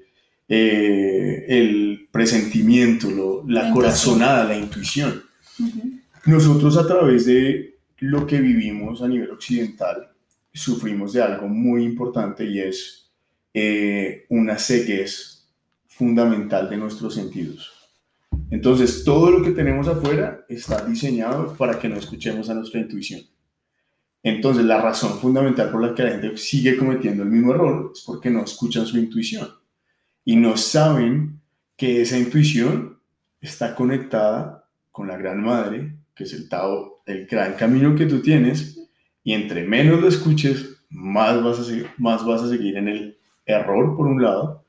eh, 0.55 1.47
el 1.49 2.09
presentimiento, 2.13 3.43
la 3.49 3.71
corazonada, 3.73 4.45
la 4.45 4.59
intuición. 4.59 5.23
Nosotros 6.27 6.77
a 6.77 6.87
través 6.87 7.25
de 7.25 7.79
lo 8.01 8.27
que 8.27 8.39
vivimos 8.39 9.01
a 9.01 9.09
nivel 9.09 9.31
occidental, 9.31 10.13
sufrimos 10.53 11.15
de 11.15 11.23
algo 11.23 11.49
muy 11.49 11.85
importante 11.85 12.45
y 12.45 12.59
es 12.61 13.11
eh, 13.55 14.27
una 14.29 14.59
ceguez 14.59 15.49
fundamental 15.87 16.69
de 16.69 16.77
nuestros 16.77 17.15
sentidos. 17.15 17.73
Entonces, 18.51 19.05
todo 19.05 19.31
lo 19.31 19.43
que 19.43 19.53
tenemos 19.53 19.89
afuera 19.89 20.45
está 20.51 20.85
diseñado 20.85 21.57
para 21.57 21.79
que 21.79 21.89
no 21.89 21.97
escuchemos 21.97 22.51
a 22.51 22.55
nuestra 22.55 22.79
intuición. 22.79 23.23
Entonces, 24.23 24.67
la 24.67 24.83
razón 24.83 25.19
fundamental 25.19 25.71
por 25.71 25.81
la 25.81 25.95
que 25.95 26.03
la 26.03 26.11
gente 26.11 26.37
sigue 26.37 26.77
cometiendo 26.77 27.23
el 27.23 27.31
mismo 27.31 27.55
error 27.55 27.93
es 27.95 28.03
porque 28.03 28.29
no 28.29 28.45
escuchan 28.45 28.85
su 28.85 28.99
intuición 28.99 29.62
y 30.25 30.37
no 30.37 30.57
saben 30.57 31.41
que 31.77 32.03
esa 32.03 32.19
intuición 32.19 32.99
está 33.41 33.75
conectada 33.75 34.69
con 34.91 35.09
la 35.09 35.17
gran 35.17 35.43
madre, 35.43 35.97
que 36.15 36.25
es 36.25 36.33
el 36.33 36.49
Tao, 36.49 37.03
el 37.07 37.27
gran 37.27 37.55
camino 37.55 37.95
que 37.97 38.07
tú 38.07 38.21
tienes, 38.21 38.79
y 39.25 39.33
entre 39.33 39.65
menos 39.65 40.01
lo 40.01 40.09
escuches, 40.09 40.85
más 40.91 41.43
vas 41.43 41.59
a, 41.59 41.65
seguir, 41.65 41.89
más 41.99 42.25
vas 42.25 42.43
a 42.43 42.49
seguir 42.49 42.77
en 42.77 42.89
el 42.89 43.19
error, 43.47 43.97
por 43.97 44.07
un 44.07 44.23
lado, 44.23 44.65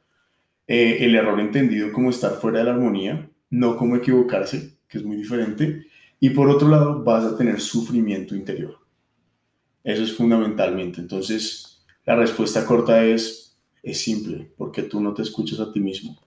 eh, 0.67 0.97
el 1.01 1.15
error 1.15 1.39
entendido 1.39 1.91
como 1.91 2.09
estar 2.09 2.33
fuera 2.33 2.59
de 2.59 2.65
la 2.65 2.71
armonía, 2.71 3.29
no 3.49 3.75
como 3.77 3.95
equivocarse, 3.95 4.77
que 4.87 4.97
es 4.97 5.03
muy 5.03 5.17
diferente, 5.17 5.85
y 6.19 6.29
por 6.29 6.49
otro 6.49 6.69
lado 6.69 7.03
vas 7.03 7.25
a 7.25 7.37
tener 7.37 7.59
sufrimiento 7.59 8.35
interior. 8.35 8.79
Eso 9.83 10.03
es 10.03 10.15
fundamentalmente. 10.15 11.01
Entonces, 11.01 11.83
la 12.05 12.15
respuesta 12.15 12.65
corta 12.65 13.03
es 13.03 13.52
es 13.83 14.01
simple, 14.01 14.49
porque 14.57 14.83
tú 14.83 15.01
no 15.01 15.13
te 15.13 15.21
escuchas 15.21 15.59
a 15.59 15.71
ti 15.71 15.81
mismo. 15.81 16.17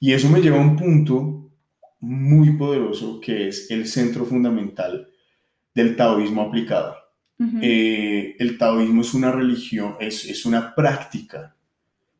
Y 0.00 0.12
eso 0.12 0.28
me 0.28 0.40
lleva 0.40 0.58
a 0.58 0.66
un 0.66 0.76
punto 0.76 1.48
muy 2.00 2.56
poderoso 2.56 3.20
que 3.20 3.46
es 3.46 3.70
el 3.70 3.86
centro 3.86 4.24
fundamental 4.24 5.08
del 5.72 5.96
taoísmo 5.96 6.42
aplicado. 6.42 6.96
Eh, 7.60 8.36
el 8.38 8.56
taoísmo 8.56 9.02
es 9.02 9.14
una 9.14 9.32
religión, 9.32 9.96
es, 9.98 10.24
es 10.26 10.46
una 10.46 10.76
práctica, 10.76 11.56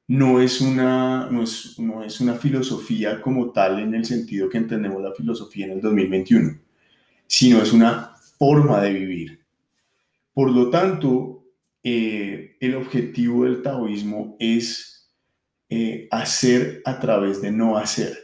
no 0.08 0.40
es 0.40 0.60
una, 0.60 1.28
no 1.30 1.44
es, 1.44 1.78
no 1.78 2.02
es 2.02 2.20
una 2.20 2.34
filosofía 2.34 3.20
como 3.20 3.50
tal 3.50 3.78
en 3.78 3.94
el 3.94 4.04
sentido 4.04 4.48
que 4.48 4.58
entendemos 4.58 5.00
la 5.00 5.12
filosofía 5.12 5.66
en 5.66 5.72
el 5.72 5.80
2021, 5.80 6.58
sino 7.26 7.62
es 7.62 7.72
una 7.72 8.16
forma 8.36 8.80
de 8.80 8.92
vivir. 8.92 9.40
Por 10.34 10.50
lo 10.50 10.70
tanto, 10.70 11.41
eh, 11.84 12.56
el 12.60 12.76
objetivo 12.76 13.44
del 13.44 13.62
taoísmo 13.62 14.36
es 14.38 15.10
eh, 15.68 16.06
hacer 16.10 16.80
a 16.84 17.00
través 17.00 17.42
de 17.42 17.50
no 17.50 17.76
hacer, 17.76 18.16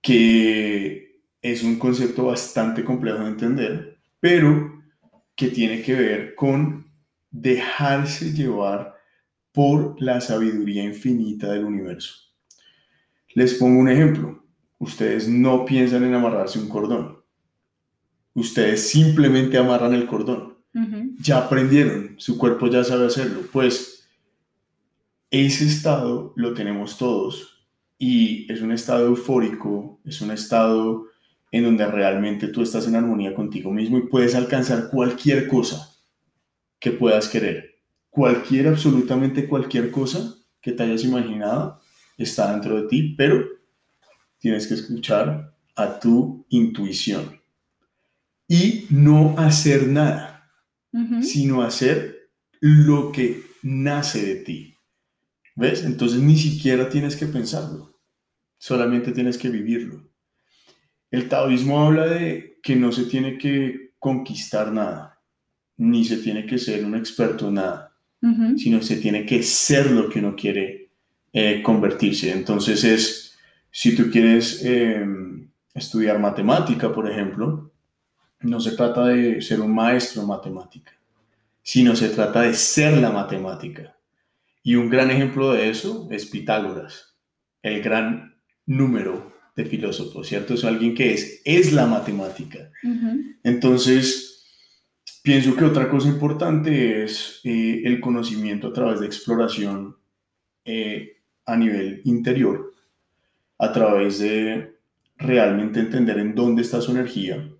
que 0.00 1.20
es 1.40 1.62
un 1.62 1.78
concepto 1.78 2.26
bastante 2.26 2.84
complejo 2.84 3.18
de 3.18 3.28
entender, 3.28 3.98
pero 4.18 4.82
que 5.36 5.48
tiene 5.48 5.82
que 5.82 5.94
ver 5.94 6.34
con 6.34 6.90
dejarse 7.30 8.32
llevar 8.32 8.94
por 9.52 10.00
la 10.00 10.20
sabiduría 10.20 10.82
infinita 10.82 11.52
del 11.52 11.64
universo. 11.64 12.14
Les 13.34 13.54
pongo 13.54 13.80
un 13.80 13.88
ejemplo. 13.88 14.44
Ustedes 14.78 15.28
no 15.28 15.64
piensan 15.64 16.04
en 16.04 16.14
amarrarse 16.14 16.58
un 16.58 16.68
cordón. 16.68 17.22
Ustedes 18.34 18.88
simplemente 18.88 19.56
amarran 19.56 19.94
el 19.94 20.06
cordón 20.06 20.51
ya 21.20 21.38
aprendieron, 21.38 22.14
su 22.18 22.38
cuerpo 22.38 22.66
ya 22.68 22.82
sabe 22.82 23.06
hacerlo. 23.06 23.42
Pues 23.52 24.08
ese 25.30 25.66
estado 25.66 26.32
lo 26.36 26.54
tenemos 26.54 26.96
todos 26.96 27.66
y 27.98 28.50
es 28.52 28.60
un 28.62 28.72
estado 28.72 29.06
eufórico, 29.06 30.00
es 30.04 30.20
un 30.20 30.30
estado 30.30 31.06
en 31.50 31.64
donde 31.64 31.86
realmente 31.86 32.48
tú 32.48 32.62
estás 32.62 32.86
en 32.86 32.96
armonía 32.96 33.34
contigo 33.34 33.70
mismo 33.70 33.98
y 33.98 34.08
puedes 34.08 34.34
alcanzar 34.34 34.88
cualquier 34.90 35.48
cosa 35.48 35.94
que 36.78 36.90
puedas 36.90 37.28
querer. 37.28 37.78
Cualquier, 38.10 38.68
absolutamente 38.68 39.46
cualquier 39.46 39.90
cosa 39.90 40.34
que 40.60 40.72
te 40.72 40.82
hayas 40.82 41.04
imaginado 41.04 41.80
está 42.16 42.50
dentro 42.52 42.80
de 42.80 42.88
ti, 42.88 43.14
pero 43.16 43.44
tienes 44.38 44.66
que 44.66 44.74
escuchar 44.74 45.54
a 45.76 45.98
tu 45.98 46.44
intuición 46.48 47.40
y 48.48 48.86
no 48.90 49.34
hacer 49.38 49.86
nada 49.86 50.31
sino 51.22 51.62
hacer 51.62 52.28
lo 52.60 53.12
que 53.12 53.42
nace 53.62 54.26
de 54.26 54.34
ti. 54.36 54.74
¿Ves? 55.54 55.84
Entonces 55.84 56.20
ni 56.20 56.36
siquiera 56.36 56.88
tienes 56.88 57.16
que 57.16 57.26
pensarlo, 57.26 57.98
solamente 58.58 59.12
tienes 59.12 59.36
que 59.36 59.48
vivirlo. 59.48 60.08
El 61.10 61.28
taoísmo 61.28 61.84
habla 61.84 62.06
de 62.06 62.58
que 62.62 62.74
no 62.74 62.90
se 62.90 63.04
tiene 63.04 63.36
que 63.36 63.92
conquistar 63.98 64.72
nada, 64.72 65.20
ni 65.76 66.04
se 66.04 66.18
tiene 66.18 66.46
que 66.46 66.58
ser 66.58 66.84
un 66.84 66.94
experto 66.94 67.48
en 67.48 67.54
nada, 67.54 67.94
sino 68.56 68.80
se 68.82 68.96
tiene 68.96 69.26
que 69.26 69.42
ser 69.42 69.90
lo 69.90 70.08
que 70.08 70.20
uno 70.20 70.36
quiere 70.36 70.90
eh, 71.32 71.60
convertirse. 71.62 72.30
Entonces 72.30 72.84
es, 72.84 73.36
si 73.70 73.96
tú 73.96 74.10
quieres 74.10 74.64
em, 74.64 75.50
estudiar 75.74 76.18
matemática, 76.18 76.94
por 76.94 77.10
ejemplo, 77.10 77.71
no 78.42 78.60
se 78.60 78.72
trata 78.72 79.06
de 79.06 79.40
ser 79.40 79.60
un 79.60 79.74
maestro 79.74 80.22
en 80.22 80.28
matemática, 80.28 80.92
sino 81.62 81.94
se 81.96 82.08
trata 82.08 82.42
de 82.42 82.54
ser 82.54 82.98
la 82.98 83.10
matemática. 83.10 83.96
Y 84.62 84.76
un 84.76 84.90
gran 84.90 85.10
ejemplo 85.10 85.52
de 85.52 85.70
eso 85.70 86.08
es 86.10 86.26
Pitágoras, 86.26 87.16
el 87.62 87.82
gran 87.82 88.36
número 88.66 89.32
de 89.56 89.64
filósofos, 89.64 90.28
¿cierto? 90.28 90.54
Es 90.54 90.64
alguien 90.64 90.94
que 90.94 91.12
es, 91.12 91.42
es 91.44 91.72
la 91.72 91.86
matemática. 91.86 92.70
Entonces, 93.42 94.46
pienso 95.22 95.54
que 95.56 95.64
otra 95.64 95.88
cosa 95.88 96.08
importante 96.08 97.04
es 97.04 97.40
eh, 97.44 97.82
el 97.84 98.00
conocimiento 98.00 98.68
a 98.68 98.72
través 98.72 99.00
de 99.00 99.06
exploración 99.06 99.96
eh, 100.64 101.18
a 101.44 101.56
nivel 101.56 102.00
interior, 102.04 102.72
a 103.58 103.72
través 103.72 104.20
de 104.20 104.76
realmente 105.16 105.80
entender 105.80 106.18
en 106.18 106.34
dónde 106.34 106.62
está 106.62 106.80
su 106.80 106.92
energía, 106.92 107.51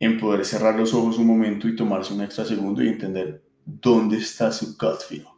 en 0.00 0.18
poder 0.18 0.44
cerrar 0.46 0.76
los 0.76 0.94
ojos 0.94 1.18
un 1.18 1.26
momento 1.26 1.68
y 1.68 1.76
tomarse 1.76 2.14
un 2.14 2.22
extra 2.22 2.46
segundo 2.46 2.82
y 2.82 2.88
entender 2.88 3.44
dónde 3.64 4.16
está 4.16 4.50
su 4.50 4.76
gut. 4.78 5.28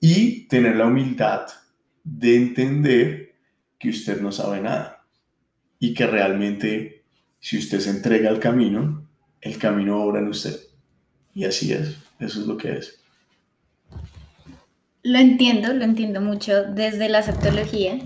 Y 0.00 0.48
tener 0.48 0.76
la 0.76 0.86
humildad 0.86 1.46
de 2.02 2.36
entender 2.36 3.34
que 3.78 3.90
usted 3.90 4.20
no 4.20 4.32
sabe 4.32 4.60
nada 4.60 5.06
y 5.78 5.94
que 5.94 6.06
realmente 6.06 7.04
si 7.38 7.56
usted 7.58 7.78
se 7.78 7.90
entrega 7.90 8.30
al 8.30 8.40
camino, 8.40 9.08
el 9.40 9.58
camino 9.58 10.02
obra 10.02 10.20
en 10.20 10.28
usted. 10.28 10.58
Y 11.32 11.44
así 11.44 11.72
es, 11.72 11.96
eso 12.18 12.40
es 12.40 12.46
lo 12.46 12.56
que 12.56 12.72
es. 12.72 13.00
Lo 15.04 15.18
entiendo, 15.18 15.72
lo 15.72 15.84
entiendo 15.84 16.20
mucho 16.20 16.64
desde 16.64 17.08
la 17.08 17.22
septología 17.22 17.98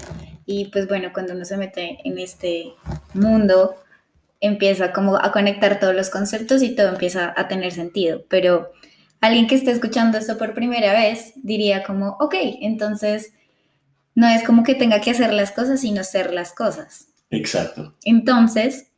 y 0.44 0.66
pues 0.66 0.86
bueno, 0.86 1.12
cuando 1.14 1.32
uno 1.32 1.46
se 1.46 1.56
mete 1.56 1.98
en 2.04 2.18
este 2.18 2.74
mundo 3.14 3.81
empieza 4.42 4.92
como 4.92 5.16
a 5.16 5.32
conectar 5.32 5.80
todos 5.80 5.94
los 5.94 6.10
conceptos 6.10 6.62
y 6.62 6.74
todo 6.74 6.88
empieza 6.88 7.32
a 7.34 7.48
tener 7.48 7.72
sentido. 7.72 8.24
Pero 8.28 8.72
alguien 9.20 9.46
que 9.46 9.54
esté 9.54 9.70
escuchando 9.70 10.18
esto 10.18 10.36
por 10.36 10.52
primera 10.52 10.92
vez 10.92 11.32
diría 11.36 11.84
como, 11.84 12.16
ok, 12.20 12.34
entonces 12.60 13.32
no 14.14 14.28
es 14.28 14.42
como 14.42 14.64
que 14.64 14.74
tenga 14.74 15.00
que 15.00 15.12
hacer 15.12 15.32
las 15.32 15.52
cosas, 15.52 15.80
sino 15.80 16.02
ser 16.02 16.34
las 16.34 16.52
cosas. 16.52 17.06
Exacto. 17.30 17.94
Entonces, 18.04 18.90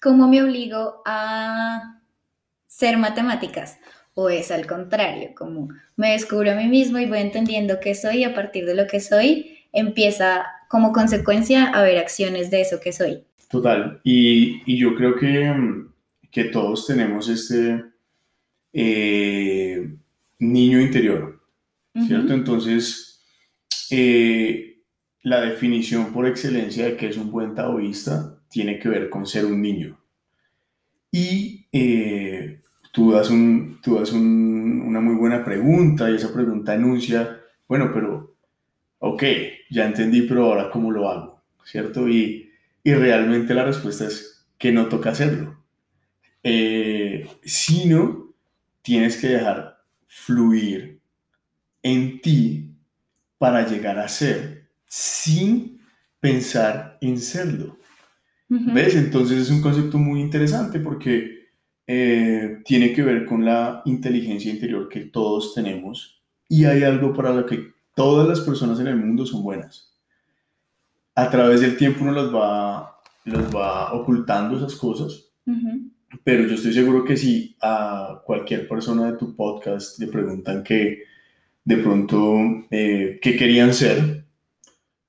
¿cómo 0.00 0.28
me 0.28 0.42
obligo 0.42 1.02
a 1.06 2.00
ser 2.66 2.98
matemáticas? 2.98 3.78
¿O 4.14 4.28
es 4.28 4.50
al 4.50 4.66
contrario? 4.66 5.30
Como 5.34 5.68
me 5.96 6.12
descubro 6.12 6.52
a 6.52 6.54
mí 6.54 6.68
mismo 6.68 6.98
y 6.98 7.06
voy 7.06 7.20
entendiendo 7.20 7.80
qué 7.80 7.94
soy 7.94 8.18
y 8.18 8.24
a 8.24 8.34
partir 8.34 8.66
de 8.66 8.74
lo 8.74 8.86
que 8.86 9.00
soy 9.00 9.58
empieza 9.72 10.44
como 10.68 10.92
consecuencia 10.92 11.68
a 11.68 11.82
ver 11.82 11.96
acciones 11.96 12.50
de 12.50 12.60
eso 12.60 12.78
que 12.78 12.92
soy. 12.92 13.24
Total. 13.52 14.00
Y, 14.02 14.78
yo 14.78 14.94
creo 14.94 15.14
que, 15.14 15.84
que, 16.30 16.44
todos 16.44 16.86
tenemos 16.86 17.28
este 17.28 17.84
eh, 18.72 19.94
niño 20.38 20.80
interior, 20.80 21.38
¿cierto? 22.06 22.32
Entonces, 22.32 23.22
eh, 23.90 24.80
la 25.20 25.42
definición 25.42 26.14
por 26.14 26.26
excelencia 26.26 26.86
de 26.86 26.96
que 26.96 27.08
es 27.08 27.18
un 27.18 27.30
buen 27.30 27.54
taoísta 27.54 28.38
tiene 28.48 28.78
que 28.78 28.88
ver 28.88 29.10
con 29.10 29.26
ser 29.26 29.44
un 29.44 29.60
niño. 29.60 30.00
Y 31.10 31.66
eh, 31.72 32.62
tú 32.90 33.12
das, 33.12 33.28
un, 33.28 33.80
tú 33.82 33.96
das 33.96 34.12
una 34.12 35.00
muy 35.00 35.16
buena 35.16 35.44
pregunta 35.44 36.10
y 36.10 36.14
esa 36.14 36.32
pregunta 36.32 36.74
enuncia, 36.74 37.38
bueno, 37.68 37.90
pero, 37.92 38.34
ok, 38.98 39.22
ya 39.68 39.84
entendí, 39.84 40.22
pero 40.22 40.46
ahora 40.46 40.70
cómo 40.70 40.90
lo 40.90 41.06
hago, 41.10 41.42
¿cierto? 41.66 42.08
Y, 42.08 42.48
y 42.84 42.94
realmente 42.94 43.54
la 43.54 43.64
respuesta 43.64 44.06
es 44.06 44.46
que 44.58 44.72
no 44.72 44.88
toca 44.88 45.10
hacerlo, 45.10 45.62
eh, 46.42 47.28
sino 47.42 48.34
tienes 48.82 49.16
que 49.16 49.28
dejar 49.28 49.78
fluir 50.06 51.00
en 51.82 52.20
ti 52.20 52.74
para 53.38 53.66
llegar 53.66 53.98
a 53.98 54.08
ser 54.08 54.70
sin 54.86 55.80
pensar 56.20 56.98
en 57.00 57.18
serlo. 57.18 57.78
¿Ves? 58.48 58.94
Entonces 58.96 59.38
es 59.38 59.50
un 59.50 59.62
concepto 59.62 59.96
muy 59.96 60.20
interesante 60.20 60.78
porque 60.78 61.48
eh, 61.86 62.60
tiene 62.66 62.92
que 62.92 63.02
ver 63.02 63.24
con 63.24 63.44
la 63.44 63.80
inteligencia 63.86 64.52
interior 64.52 64.90
que 64.90 65.06
todos 65.06 65.54
tenemos 65.54 66.22
y 66.48 66.66
hay 66.66 66.82
algo 66.82 67.14
para 67.14 67.32
lo 67.32 67.46
que 67.46 67.72
todas 67.94 68.28
las 68.28 68.40
personas 68.40 68.78
en 68.78 68.88
el 68.88 68.96
mundo 68.96 69.24
son 69.24 69.42
buenas. 69.42 69.91
A 71.14 71.30
través 71.30 71.60
del 71.60 71.76
tiempo 71.76 72.02
uno 72.02 72.12
los 72.12 72.34
va, 72.34 72.98
los 73.24 73.54
va 73.54 73.92
ocultando 73.92 74.56
esas 74.56 74.74
cosas, 74.76 75.30
pero 76.24 76.46
yo 76.46 76.54
estoy 76.54 76.72
seguro 76.72 77.04
que 77.04 77.16
si 77.16 77.56
a 77.60 78.22
cualquier 78.24 78.68
persona 78.68 79.10
de 79.10 79.18
tu 79.18 79.34
podcast 79.36 79.98
le 79.98 80.06
preguntan 80.06 80.62
que 80.62 81.02
de 81.64 81.76
pronto 81.76 82.38
eh, 82.70 83.18
qué 83.20 83.36
querían 83.36 83.74
ser, 83.74 84.24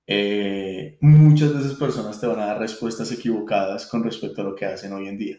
eh, 0.05 0.97
muchas 1.01 1.53
de 1.53 1.59
esas 1.59 1.75
personas 1.75 2.19
te 2.19 2.27
van 2.27 2.39
a 2.39 2.47
dar 2.47 2.59
respuestas 2.59 3.11
equivocadas 3.11 3.87
con 3.87 4.03
respecto 4.03 4.41
a 4.41 4.45
lo 4.45 4.55
que 4.55 4.65
hacen 4.65 4.93
hoy 4.93 5.07
en 5.07 5.17
día. 5.17 5.37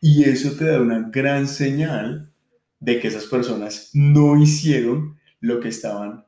Y 0.00 0.24
eso 0.24 0.52
te 0.56 0.64
da 0.64 0.80
una 0.80 1.08
gran 1.10 1.48
señal 1.48 2.32
de 2.80 3.00
que 3.00 3.08
esas 3.08 3.26
personas 3.26 3.90
no 3.94 4.40
hicieron 4.40 5.18
lo 5.40 5.60
que 5.60 5.68
estaban 5.68 6.24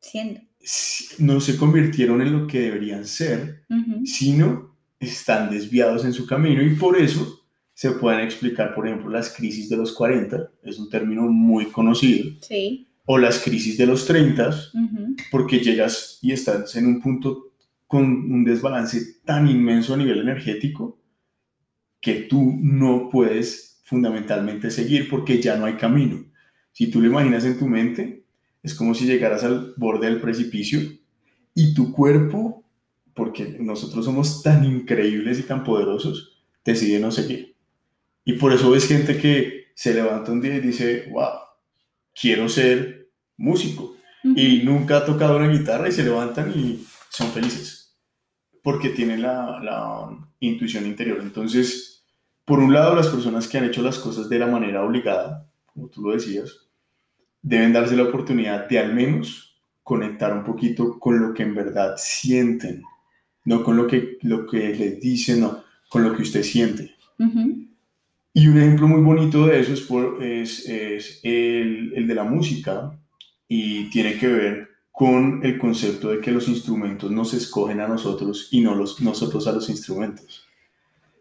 siendo. 0.00 0.40
No 1.18 1.40
se 1.40 1.56
convirtieron 1.56 2.22
en 2.22 2.32
lo 2.32 2.46
que 2.46 2.60
deberían 2.60 3.04
ser, 3.06 3.64
sino 4.04 4.76
están 4.98 5.50
desviados 5.50 6.04
en 6.04 6.12
su 6.12 6.26
camino 6.26 6.62
y 6.62 6.74
por 6.74 6.96
eso 6.96 7.40
se 7.74 7.90
pueden 7.90 8.20
explicar, 8.20 8.74
por 8.74 8.86
ejemplo, 8.86 9.10
las 9.10 9.30
crisis 9.30 9.68
de 9.68 9.76
los 9.76 9.92
40, 9.92 10.52
es 10.62 10.78
un 10.78 10.88
término 10.88 11.22
muy 11.22 11.66
conocido. 11.66 12.30
Sí 12.40 12.88
o 13.06 13.18
las 13.18 13.38
crisis 13.38 13.76
de 13.76 13.86
los 13.86 14.06
30, 14.06 14.50
porque 15.30 15.58
llegas 15.58 16.18
y 16.22 16.32
estás 16.32 16.74
en 16.76 16.86
un 16.86 17.00
punto 17.00 17.52
con 17.86 18.04
un 18.04 18.44
desbalance 18.44 19.20
tan 19.24 19.48
inmenso 19.48 19.94
a 19.94 19.96
nivel 19.96 20.20
energético 20.20 21.00
que 22.00 22.22
tú 22.22 22.58
no 22.60 23.08
puedes 23.10 23.80
fundamentalmente 23.84 24.70
seguir 24.70 25.08
porque 25.08 25.40
ya 25.40 25.56
no 25.56 25.66
hay 25.66 25.74
camino. 25.74 26.24
Si 26.72 26.90
tú 26.90 27.00
lo 27.00 27.08
imaginas 27.08 27.44
en 27.44 27.58
tu 27.58 27.66
mente, 27.66 28.23
es 28.64 28.74
como 28.74 28.94
si 28.94 29.06
llegaras 29.06 29.44
al 29.44 29.74
borde 29.76 30.08
del 30.08 30.20
precipicio 30.20 30.80
y 31.54 31.74
tu 31.74 31.92
cuerpo, 31.92 32.64
porque 33.14 33.56
nosotros 33.60 34.04
somos 34.04 34.42
tan 34.42 34.64
increíbles 34.64 35.38
y 35.38 35.44
tan 35.44 35.62
poderosos, 35.62 36.42
decide 36.64 36.98
no 36.98 37.12
seguir. 37.12 37.54
Y 38.24 38.32
por 38.32 38.52
eso 38.52 38.70
ves 38.70 38.88
gente 38.88 39.18
que 39.18 39.66
se 39.76 39.94
levanta 39.94 40.32
un 40.32 40.40
día 40.40 40.56
y 40.56 40.60
dice, 40.60 41.08
wow, 41.12 41.38
quiero 42.20 42.48
ser 42.48 43.10
músico 43.36 43.94
y 44.24 44.62
nunca 44.64 44.96
ha 44.96 45.04
tocado 45.04 45.36
una 45.36 45.48
guitarra 45.48 45.88
y 45.88 45.92
se 45.92 46.02
levantan 46.02 46.50
y 46.58 46.84
son 47.10 47.28
felices 47.28 47.84
porque 48.64 48.88
tienen 48.88 49.20
la, 49.20 49.60
la, 49.62 50.08
intuición 50.40 50.86
interior. 50.86 51.18
Entonces, 51.20 52.02
por 52.44 52.58
un 52.58 52.72
lado, 52.72 52.96
las 52.96 53.08
personas 53.08 53.46
que 53.46 53.58
han 53.58 53.64
hecho 53.64 53.82
las 53.82 53.98
cosas 53.98 54.28
de 54.28 54.38
la 54.38 54.46
manera 54.46 54.82
obligada, 54.82 55.46
como 55.66 55.88
tú 55.88 56.02
lo 56.02 56.12
decías, 56.12 56.63
deben 57.44 57.74
darse 57.74 57.94
la 57.94 58.04
oportunidad 58.04 58.68
de 58.68 58.78
al 58.78 58.94
menos 58.94 59.54
conectar 59.82 60.32
un 60.32 60.42
poquito 60.42 60.98
con 60.98 61.20
lo 61.20 61.34
que 61.34 61.42
en 61.42 61.54
verdad 61.54 61.94
sienten, 61.98 62.82
no 63.44 63.62
con 63.62 63.76
lo 63.76 63.86
que, 63.86 64.16
lo 64.22 64.46
que 64.46 64.74
les 64.74 64.98
dicen, 64.98 65.40
no, 65.40 65.62
con 65.90 66.02
lo 66.02 66.16
que 66.16 66.22
usted 66.22 66.42
siente. 66.42 66.94
Y 68.32 68.48
un 68.48 68.58
ejemplo 68.58 68.88
muy 68.88 69.02
bonito 69.02 69.46
de 69.46 69.60
eso 69.60 69.74
es, 70.20 70.68
es, 70.68 71.20
el, 71.22 71.92
el, 71.94 72.06
de 72.08 72.14
la 72.14 72.24
música 72.24 72.98
y 73.46 73.90
tiene 73.90 74.18
que 74.18 74.26
ver 74.26 74.68
con 74.90 75.40
el 75.44 75.58
concepto 75.58 76.10
de 76.10 76.20
que 76.20 76.32
los 76.32 76.48
instrumentos 76.48 77.10
nos 77.10 77.34
escogen 77.34 77.80
a 77.80 77.88
nosotros 77.88 78.48
y 78.50 78.62
no 78.62 78.74
los, 78.74 79.00
nosotros 79.02 79.46
a 79.46 79.52
los 79.52 79.68
instrumentos. 79.68 80.46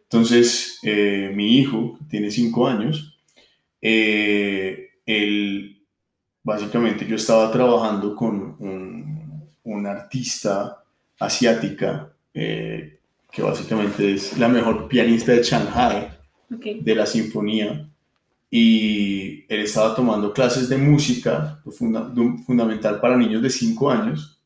Entonces, 0.04 0.80
eh, 0.84 1.32
mi 1.36 1.58
hijo, 1.58 2.00
tiene 2.10 2.32
cinco 2.32 2.68
años, 2.68 3.20
eh, 3.82 4.92
él, 5.06 5.63
básicamente 6.44 7.06
yo 7.06 7.16
estaba 7.16 7.52
trabajando 7.52 8.16
con 8.16 8.56
un, 8.60 9.44
un 9.64 9.86
artista 9.88 10.84
asiática, 11.20 12.12
eh, 12.34 13.00
que 13.32 13.42
básicamente 13.42 14.14
es 14.14 14.38
la 14.38 14.48
mejor 14.48 14.88
pianista 14.88 15.32
de 15.32 15.44
Shanghai, 15.44 16.10
de 16.50 16.96
la 16.96 17.06
sinfonía, 17.06 17.90
y 18.52 19.46
él 19.50 19.62
estaba 19.62 19.96
tomando 19.96 20.32
clases 20.32 20.70
de 20.70 20.78
música 20.78 21.60
fundamental 22.46 23.00
para 23.00 23.18
niños 23.18 23.42
de 23.42 23.50
5 23.50 23.90
años 23.90 24.40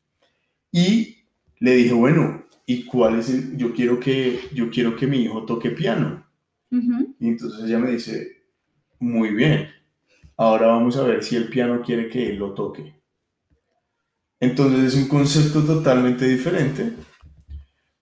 y 0.72 1.18
le 1.58 1.74
dije, 1.74 1.92
bueno, 1.92 2.44
¿y 2.64 2.84
cuál 2.84 3.18
es 3.18 3.28
el? 3.28 3.56
Yo 3.58 3.74
quiero 3.74 4.00
que, 4.00 4.40
yo 4.54 4.70
quiero 4.70 4.96
que 4.96 5.06
mi 5.06 5.18
hijo 5.24 5.44
toque 5.44 5.70
piano. 5.70 6.24
Y 6.70 7.28
entonces 7.28 7.64
ella 7.64 7.78
me 7.78 7.90
dice, 7.90 8.44
muy 8.98 9.30
bien, 9.30 9.68
ahora 10.38 10.68
vamos 10.68 10.96
a 10.96 11.02
ver 11.02 11.22
si 11.22 11.36
el 11.36 11.48
piano 11.48 11.82
quiere 11.82 12.08
que 12.08 12.30
él 12.30 12.36
lo 12.36 12.54
toque. 12.54 12.94
Entonces 14.40 14.94
es 14.94 14.94
un 14.94 15.08
concepto 15.08 15.62
totalmente 15.64 16.26
diferente 16.26 16.92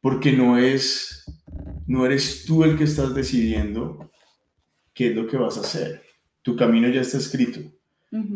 porque 0.00 0.32
no 0.32 0.58
es, 0.58 1.24
no 1.86 2.06
eres 2.06 2.44
tú 2.44 2.62
el 2.62 2.76
que 2.76 2.84
estás 2.84 3.14
decidiendo 3.14 4.10
qué 4.94 5.08
es 5.08 5.16
lo 5.16 5.26
que 5.26 5.38
vas 5.38 5.56
a 5.56 5.62
hacer. 5.62 6.02
Tu 6.42 6.54
camino 6.54 6.88
ya 6.88 7.00
está 7.00 7.18
escrito. 7.18 7.60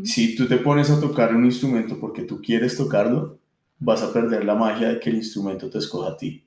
Si 0.04 0.34
tú 0.34 0.46
te 0.46 0.58
pones 0.58 0.90
a 0.90 1.00
tocar 1.00 1.34
un 1.34 1.44
instrumento 1.44 1.98
porque 2.00 2.22
tú 2.22 2.42
quieres 2.42 2.76
tocarlo, 2.76 3.38
vas 3.78 4.02
a 4.02 4.12
perder 4.12 4.44
la 4.44 4.54
magia 4.54 4.88
de 4.88 5.00
que 5.00 5.10
el 5.10 5.16
instrumento 5.16 5.70
te 5.70 5.78
escoja 5.78 6.10
a 6.10 6.16
ti. 6.16 6.44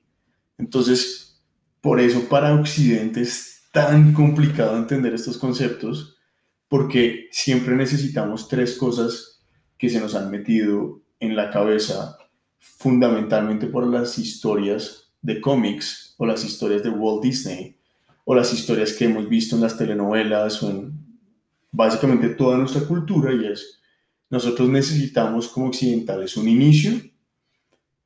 Entonces, 0.58 1.42
por 1.80 2.00
eso 2.00 2.28
para 2.28 2.54
Occidente 2.54 3.22
es 3.22 3.62
tan 3.72 4.12
complicado 4.12 4.76
entender 4.76 5.14
estos 5.14 5.36
conceptos, 5.36 6.13
porque 6.74 7.28
siempre 7.30 7.76
necesitamos 7.76 8.48
tres 8.48 8.74
cosas 8.74 9.40
que 9.78 9.88
se 9.88 10.00
nos 10.00 10.16
han 10.16 10.28
metido 10.28 11.02
en 11.20 11.36
la 11.36 11.48
cabeza, 11.52 12.18
fundamentalmente 12.58 13.68
por 13.68 13.86
las 13.86 14.18
historias 14.18 15.12
de 15.22 15.40
cómics 15.40 16.16
o 16.18 16.26
las 16.26 16.44
historias 16.44 16.82
de 16.82 16.90
Walt 16.90 17.22
Disney, 17.22 17.76
o 18.24 18.34
las 18.34 18.52
historias 18.52 18.92
que 18.92 19.04
hemos 19.04 19.28
visto 19.28 19.54
en 19.54 19.62
las 19.62 19.78
telenovelas 19.78 20.60
o 20.64 20.70
en 20.70 20.92
básicamente 21.70 22.30
toda 22.30 22.58
nuestra 22.58 22.80
cultura 22.80 23.32
y 23.32 23.46
es, 23.46 23.78
nosotros 24.28 24.68
necesitamos 24.68 25.46
como 25.46 25.68
occidentales 25.68 26.36
un 26.36 26.48
inicio, 26.48 26.90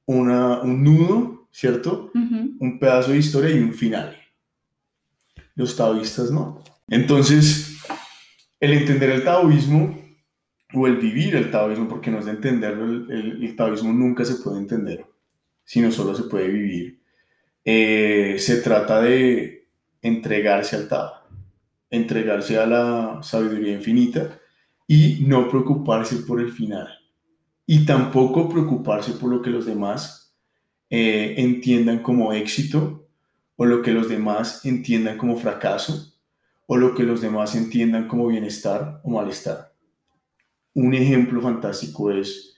una, 0.04 0.60
un 0.60 0.84
nudo, 0.84 1.48
¿cierto? 1.50 2.10
Un 2.12 2.78
pedazo 2.78 3.12
de 3.12 3.16
historia 3.16 3.48
y 3.48 3.60
un 3.60 3.72
final. 3.72 4.14
Los 5.54 5.74
taoístas 5.74 6.30
no. 6.30 6.62
Entonces, 6.86 7.78
el 8.60 8.72
entender 8.72 9.10
el 9.10 9.24
taoísmo 9.24 9.98
o 10.74 10.86
el 10.86 10.96
vivir 10.96 11.36
el 11.36 11.50
taoísmo, 11.50 11.88
porque 11.88 12.10
no 12.10 12.18
es 12.18 12.26
de 12.26 12.32
entenderlo, 12.32 12.84
el, 12.84 13.54
taoísmo 13.56 13.92
nunca 13.92 14.24
se 14.24 14.36
puede 14.36 14.58
entender, 14.58 15.06
sino 15.64 15.90
solo 15.90 16.14
se 16.14 16.24
puede 16.24 16.48
vivir 16.48 16.98
eh, 17.70 18.36
se 18.38 18.62
trata 18.62 18.98
de 19.02 19.68
entregarse 20.00 20.74
al 20.74 20.88
Tao, 20.88 21.12
entregarse 21.90 22.58
a 22.58 22.64
la 22.64 23.22
sabiduría 23.22 23.74
infinita 23.74 24.40
y 24.86 25.24
no 25.26 25.50
preocuparse 25.50 26.16
por 26.26 26.40
el 26.40 26.50
final. 26.50 26.88
Y 27.66 27.84
tampoco 27.84 28.48
preocuparse 28.48 29.12
por 29.12 29.30
lo 29.30 29.42
que 29.42 29.50
los 29.50 29.66
demás 29.66 30.34
eh, 30.88 31.34
entiendan 31.36 31.98
como 31.98 32.32
éxito 32.32 33.06
o 33.56 33.66
lo 33.66 33.82
que 33.82 33.92
los 33.92 34.08
demás 34.08 34.64
entiendan 34.64 35.18
como 35.18 35.36
fracaso 35.36 36.17
o 36.70 36.76
lo 36.76 36.94
que 36.94 37.02
los 37.02 37.22
demás 37.22 37.54
entiendan 37.54 38.06
como 38.06 38.26
bienestar 38.26 39.00
o 39.02 39.10
malestar. 39.10 39.72
Un 40.74 40.92
ejemplo 40.92 41.40
fantástico 41.40 42.12
es 42.12 42.54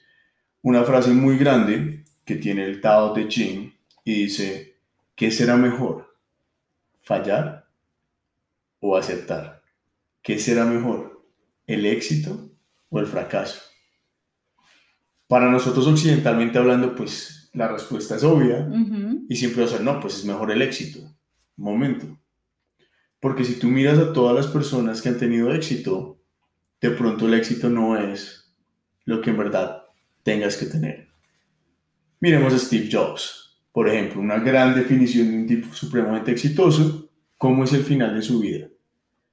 una 0.63 0.83
frase 0.83 1.13
muy 1.13 1.39
grande 1.39 2.05
que 2.25 2.35
tiene 2.35 2.65
el 2.65 2.81
Tao 2.81 3.13
Te 3.13 3.29
Ching 3.29 3.73
y 4.05 4.25
dice, 4.25 4.81
¿qué 5.15 5.31
será 5.31 5.57
mejor? 5.57 6.19
¿Fallar 7.01 7.69
o 8.81 8.97
acertar? 8.97 9.63
¿Qué 10.23 10.41
será 10.41 10.65
mejor? 10.65 11.25
¿El 11.69 11.87
éxito 11.87 12.51
o 12.89 12.99
el 12.99 13.07
fracaso? 13.07 13.61
Para 15.29 15.49
nosotros 15.49 15.87
occidentalmente 15.87 16.59
hablando, 16.59 16.97
pues 16.97 17.49
la 17.53 17.69
respuesta 17.69 18.17
es 18.17 18.25
obvia 18.25 18.69
y 19.29 19.37
siempre 19.37 19.63
va 19.63 19.69
a 19.69 19.71
ser, 19.71 19.83
no, 19.83 20.01
pues 20.01 20.19
es 20.19 20.25
mejor 20.25 20.51
el 20.51 20.63
éxito. 20.63 20.99
Momento. 21.57 22.19
Porque 23.21 23.45
si 23.45 23.59
tú 23.59 23.69
miras 23.69 23.99
a 23.99 24.13
todas 24.13 24.35
las 24.35 24.47
personas 24.47 25.03
que 25.03 25.11
han 25.11 25.19
tenido 25.19 25.53
éxito, 25.53 26.19
de 26.81 26.91
pronto 26.91 27.27
el 27.27 27.35
éxito 27.35 27.69
no 27.69 27.97
es 27.97 28.55
lo 29.05 29.21
que 29.21 29.31
en 29.31 29.37
verdad 29.37 29.83
tengas 30.23 30.57
que 30.57 30.67
tener. 30.67 31.09
Miremos 32.21 32.55
a 32.55 32.59
Steve 32.59 32.89
Jobs, 32.91 33.61
por 33.73 33.89
ejemplo, 33.89 34.21
una 34.21 34.39
gran 34.39 34.75
definición 34.75 35.31
de 35.31 35.37
un 35.37 35.47
tipo 35.47 35.75
supremamente 35.75 36.33
exitoso, 36.33 37.11
¿cómo 37.37 37.65
es 37.65 37.73
el 37.73 37.85
final 37.85 38.15
de 38.15 38.23
su 38.23 38.41
vida? 38.41 38.69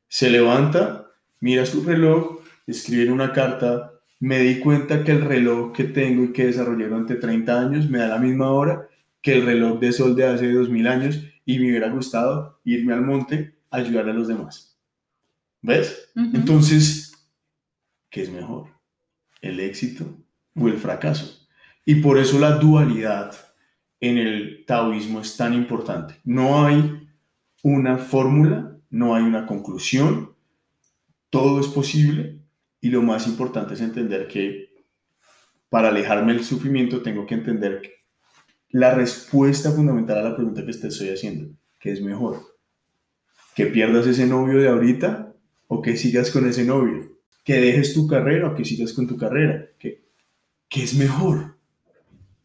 Se 0.07 0.29
levanta, 0.29 1.07
mira 1.39 1.65
su 1.65 1.83
reloj, 1.83 2.41
escribe 2.65 3.11
una 3.11 3.33
carta, 3.33 3.93
me 4.19 4.39
di 4.39 4.59
cuenta 4.59 5.03
que 5.03 5.11
el 5.11 5.21
reloj 5.21 5.73
que 5.73 5.85
tengo 5.85 6.23
y 6.23 6.33
que 6.33 6.47
desarrollé 6.47 6.87
durante 6.87 7.15
30 7.15 7.59
años 7.59 7.89
me 7.89 7.99
da 7.99 8.07
la 8.07 8.19
misma 8.19 8.51
hora 8.51 8.87
que 9.21 9.33
el 9.33 9.45
reloj 9.45 9.79
de 9.79 9.91
sol 9.91 10.15
de 10.15 10.25
hace 10.25 10.51
2000 10.51 10.87
años 10.87 11.23
y 11.45 11.59
me 11.59 11.69
hubiera 11.69 11.89
gustado 11.89 12.59
irme 12.63 12.93
al 12.93 13.01
monte 13.01 13.56
ayudar 13.69 14.09
a 14.09 14.13
los 14.13 14.27
demás. 14.27 14.77
¿Ves? 15.61 16.11
Entonces, 16.15 17.13
¿qué 18.09 18.23
es 18.23 18.31
mejor? 18.31 18.67
¿El 19.41 19.59
éxito 19.59 20.17
o 20.55 20.67
el 20.67 20.77
fracaso? 20.77 21.47
Y 21.85 21.95
por 21.95 22.17
eso 22.17 22.39
la 22.39 22.51
dualidad 22.51 23.35
en 23.99 24.17
el 24.17 24.65
taoísmo 24.65 25.21
es 25.21 25.35
tan 25.35 25.53
importante. 25.53 26.15
No 26.23 26.65
hay 26.65 27.09
una 27.63 27.97
fórmula, 27.97 28.77
no 28.89 29.15
hay 29.15 29.23
una 29.23 29.45
conclusión, 29.45 30.35
todo 31.29 31.59
es 31.59 31.67
posible 31.67 32.39
y 32.79 32.89
lo 32.89 33.01
más 33.01 33.27
importante 33.27 33.73
es 33.73 33.81
entender 33.81 34.27
que 34.27 34.67
para 35.69 35.89
alejarme 35.89 36.33
del 36.33 36.43
sufrimiento 36.43 37.01
tengo 37.01 37.25
que 37.25 37.35
entender 37.35 37.81
que 37.81 37.91
la 38.69 38.93
respuesta 38.93 39.71
fundamental 39.71 40.19
a 40.19 40.29
la 40.29 40.35
pregunta 40.35 40.65
que 40.65 40.73
te 40.73 40.87
estoy 40.87 41.09
haciendo, 41.09 41.55
¿qué 41.79 41.91
es 41.91 42.01
mejor? 42.01 42.56
¿Que 43.57 43.65
pierdas 43.65 44.05
ese 44.05 44.27
novio 44.27 44.59
de 44.59 44.69
ahorita 44.69 45.33
o 45.67 45.81
que 45.81 45.97
sigas 45.97 46.29
con 46.29 46.47
ese 46.47 46.63
novio? 46.63 47.17
¿Que 47.43 47.59
dejes 47.59 47.91
tu 47.91 48.05
carrera 48.05 48.49
o 48.49 48.55
que 48.55 48.63
sigas 48.63 48.93
con 48.93 49.07
tu 49.07 49.17
carrera? 49.17 49.65
¿Qué, 49.79 50.03
qué 50.69 50.83
es 50.83 50.93
mejor? 50.93 51.55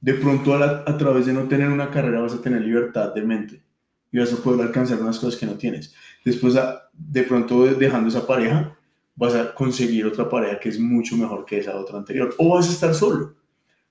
De 0.01 0.14
pronto 0.14 0.55
a, 0.55 0.85
a 0.87 0.96
través 0.96 1.27
de 1.27 1.35
no 1.35 1.42
tener 1.48 1.68
una 1.68 1.90
carrera 1.90 2.22
vas 2.22 2.33
a 2.33 2.40
tener 2.40 2.62
libertad 2.62 3.14
de 3.14 3.20
mente 3.20 3.62
y 4.11 4.20
vas 4.20 4.33
a 4.33 4.37
poder 4.37 4.66
alcanzar 4.66 5.03
unas 5.03 5.18
cosas 5.18 5.38
que 5.38 5.44
no 5.44 5.53
tienes. 5.53 5.94
Después, 6.25 6.55
de 6.94 7.22
pronto 7.25 7.66
dejando 7.66 8.09
esa 8.09 8.27
pareja, 8.27 8.75
vas 9.14 9.35
a 9.35 9.53
conseguir 9.53 10.07
otra 10.07 10.31
pareja 10.31 10.59
que 10.61 10.70
es 10.70 10.81
mucho 10.81 11.14
mejor 11.18 11.44
que 11.44 11.59
esa 11.59 11.77
otra 11.77 11.98
anterior. 11.98 12.35
O 12.38 12.55
vas 12.55 12.70
a 12.70 12.72
estar 12.72 12.94
solo, 12.94 13.35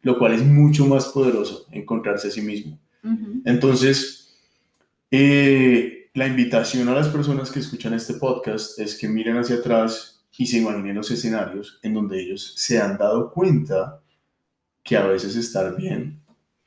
lo 0.01 0.17
cual 0.17 0.33
es 0.33 0.43
mucho 0.43 0.87
más 0.87 1.05
poderoso 1.09 1.67
encontrarse 1.71 2.29
a 2.29 2.31
sí 2.31 2.41
mismo. 2.41 2.79
Entonces, 3.45 4.39
eh, 5.11 6.00
la 6.13 6.27
invitación 6.27 6.89
a 6.89 6.93
las 6.93 7.07
personas 7.07 7.51
que 7.51 7.59
escuchan 7.59 7.93
este 7.93 8.15
podcast 8.15 8.77
es 8.79 8.97
que 8.97 9.07
miren 9.07 9.37
hacia 9.37 9.57
atrás 9.57 10.25
y 10.37 10.45
se 10.45 10.57
imaginen 10.57 10.95
los 10.95 11.09
escenarios 11.09 11.79
en 11.83 11.93
donde 11.93 12.21
ellos 12.21 12.53
se 12.57 12.81
han 12.81 12.97
dado 12.97 13.31
cuenta 13.31 14.01
que 14.83 14.97
a 14.97 15.05
veces 15.05 15.35
estar 15.37 15.75
bien 15.75 16.21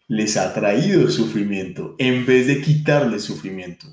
les 0.09 0.37
ha 0.37 0.55
traído 0.55 1.11
sufrimiento 1.11 1.95
en 1.99 2.25
vez 2.25 2.47
de 2.47 2.63
quitarles 2.63 3.25
sufrimiento. 3.25 3.87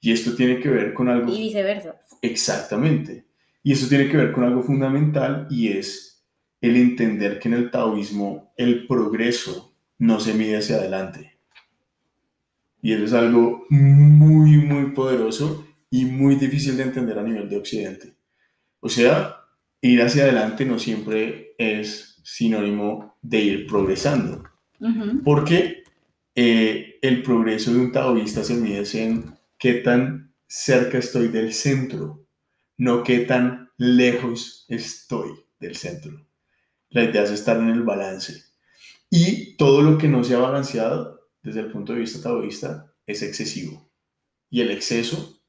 Y 0.00 0.12
esto 0.12 0.34
tiene 0.34 0.60
que 0.60 0.68
ver 0.68 0.92
con 0.92 1.08
algo... 1.08 1.32
Y 1.32 1.38
viceversa. 1.38 2.00
Exactamente. 2.20 3.24
Y 3.62 3.72
eso 3.72 3.88
tiene 3.88 4.08
que 4.10 4.16
ver 4.16 4.32
con 4.32 4.44
algo 4.44 4.62
fundamental 4.62 5.46
y 5.48 5.68
es 5.68 6.22
el 6.60 6.76
entender 6.76 7.38
que 7.38 7.48
en 7.48 7.54
el 7.54 7.70
taoísmo 7.70 8.52
el 8.56 8.86
progreso 8.86 9.74
no 9.98 10.20
se 10.20 10.34
mide 10.34 10.58
hacia 10.58 10.76
adelante. 10.76 11.31
Y 12.82 12.92
eso 12.92 13.04
es 13.04 13.12
algo 13.12 13.64
muy, 13.70 14.58
muy 14.58 14.90
poderoso 14.90 15.66
y 15.90 16.04
muy 16.04 16.34
difícil 16.36 16.76
de 16.76 16.82
entender 16.82 17.18
a 17.18 17.22
nivel 17.22 17.48
de 17.48 17.56
Occidente. 17.56 18.14
O 18.80 18.88
sea, 18.88 19.36
ir 19.80 20.02
hacia 20.02 20.24
adelante 20.24 20.64
no 20.64 20.78
siempre 20.78 21.54
es 21.56 22.20
sinónimo 22.24 23.16
de 23.22 23.40
ir 23.40 23.66
progresando. 23.66 24.42
Porque 25.24 25.84
eh, 26.34 26.98
el 27.00 27.22
progreso 27.22 27.72
de 27.72 27.78
un 27.78 27.92
taoísta 27.92 28.42
se 28.42 28.54
mide 28.54 28.84
en 29.00 29.32
qué 29.56 29.74
tan 29.74 30.34
cerca 30.48 30.98
estoy 30.98 31.28
del 31.28 31.52
centro 31.52 32.22
no 32.82 33.04
qué 33.04 33.20
tan 33.20 33.70
lejos 33.78 34.64
estoy 34.68 35.30
del 35.60 35.76
centro. 35.76 36.26
La 36.90 37.04
idea 37.04 37.22
es 37.22 37.30
estar 37.30 37.56
en 37.58 37.68
el 37.68 37.82
balance. 37.82 38.42
Y 39.08 39.56
todo 39.56 39.82
lo 39.82 39.98
que 39.98 40.08
no 40.08 40.24
sea 40.24 40.38
balanceado 40.38 41.20
desde 41.42 41.60
el 41.60 41.70
punto 41.70 41.92
de 41.92 42.00
vista 42.00 42.22
taoísta 42.22 42.92
es 43.06 43.22
excesivo. 43.22 43.90
Y 44.50 44.60
el 44.60 44.70
exceso 44.70 45.40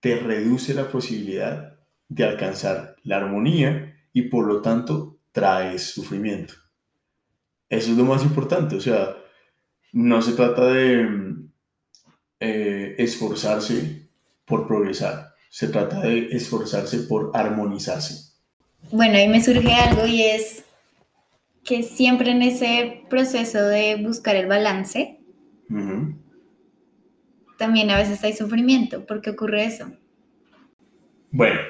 te 0.00 0.16
reduce 0.16 0.74
la 0.74 0.90
posibilidad 0.90 1.78
de 2.08 2.24
alcanzar 2.24 2.96
la 3.02 3.16
armonía 3.16 3.96
y 4.12 4.22
por 4.22 4.46
lo 4.46 4.62
tanto 4.62 5.18
traes 5.32 5.82
sufrimiento. 5.90 6.54
Eso 7.68 7.92
es 7.92 7.98
lo 7.98 8.04
más 8.04 8.22
importante. 8.22 8.76
O 8.76 8.80
sea, 8.80 9.16
no 9.92 10.22
se 10.22 10.32
trata 10.32 10.66
de 10.66 11.06
eh, 12.40 12.94
esforzarse 12.98 14.08
por 14.44 14.66
progresar 14.66 15.28
se 15.50 15.68
trata 15.68 16.00
de 16.00 16.28
esforzarse 16.30 16.98
por 16.98 17.30
armonizarse. 17.34 18.32
Bueno, 18.90 19.16
ahí 19.16 19.28
me 19.28 19.42
surge 19.42 19.72
algo 19.74 20.06
y 20.06 20.22
es 20.22 20.62
que 21.68 21.82
siempre 21.82 22.30
en 22.30 22.40
ese 22.40 23.02
proceso 23.10 23.62
de 23.62 23.96
buscar 23.96 24.36
el 24.36 24.46
balance, 24.46 25.18
también 27.58 27.90
a 27.90 27.98
veces 27.98 28.24
hay 28.24 28.32
sufrimiento. 28.32 29.04
¿Por 29.04 29.20
qué 29.20 29.30
ocurre 29.30 29.66
eso? 29.66 29.92
Bueno, 31.30 31.60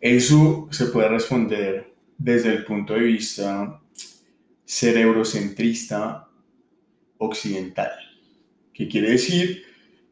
eso 0.00 0.68
se 0.70 0.86
puede 0.86 1.08
responder 1.08 1.92
desde 2.16 2.48
el 2.48 2.64
punto 2.64 2.94
de 2.94 3.00
vista 3.00 3.82
cerebrocentrista 4.64 6.26
occidental, 7.18 7.92
que 8.72 8.88
quiere 8.88 9.10
decir 9.10 9.64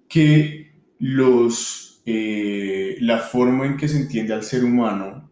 que 0.07 0.71
los 0.99 2.03
eh, 2.05 2.99
la 3.01 3.21
forma 3.21 3.65
en 3.65 3.79
que 3.79 3.89
se 3.89 3.97
entiende 3.97 4.35
al 4.35 4.43
ser 4.43 4.65
humano 4.65 5.31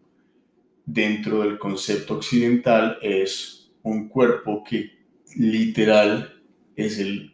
dentro 0.83 1.41
del 1.41 1.59
concepto 1.59 2.15
occidental 2.15 2.97
es 3.01 3.56
un 3.83 4.09
cuerpo 4.09 4.63
que 4.63 4.97
literal 5.35 6.41
es 6.75 6.99
el 6.99 7.33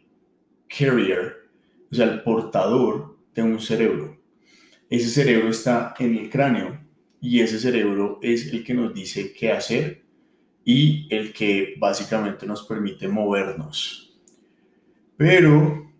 carrier, 0.68 1.50
o 1.90 1.94
sea, 1.94 2.06
el 2.06 2.22
portador 2.22 3.18
de 3.34 3.42
un 3.42 3.60
cerebro. 3.60 4.18
Ese 4.90 5.08
cerebro 5.08 5.48
está 5.48 5.94
en 5.98 6.16
el 6.16 6.30
cráneo 6.30 6.80
y 7.20 7.40
ese 7.40 7.58
cerebro 7.58 8.18
es 8.22 8.52
el 8.52 8.64
que 8.64 8.74
nos 8.74 8.92
dice 8.94 9.32
qué 9.32 9.50
hacer 9.52 10.02
y 10.64 11.06
el 11.14 11.32
que 11.32 11.74
básicamente 11.78 12.46
nos 12.46 12.64
permite 12.64 13.08
movernos. 13.08 14.16
Pero 15.16 15.90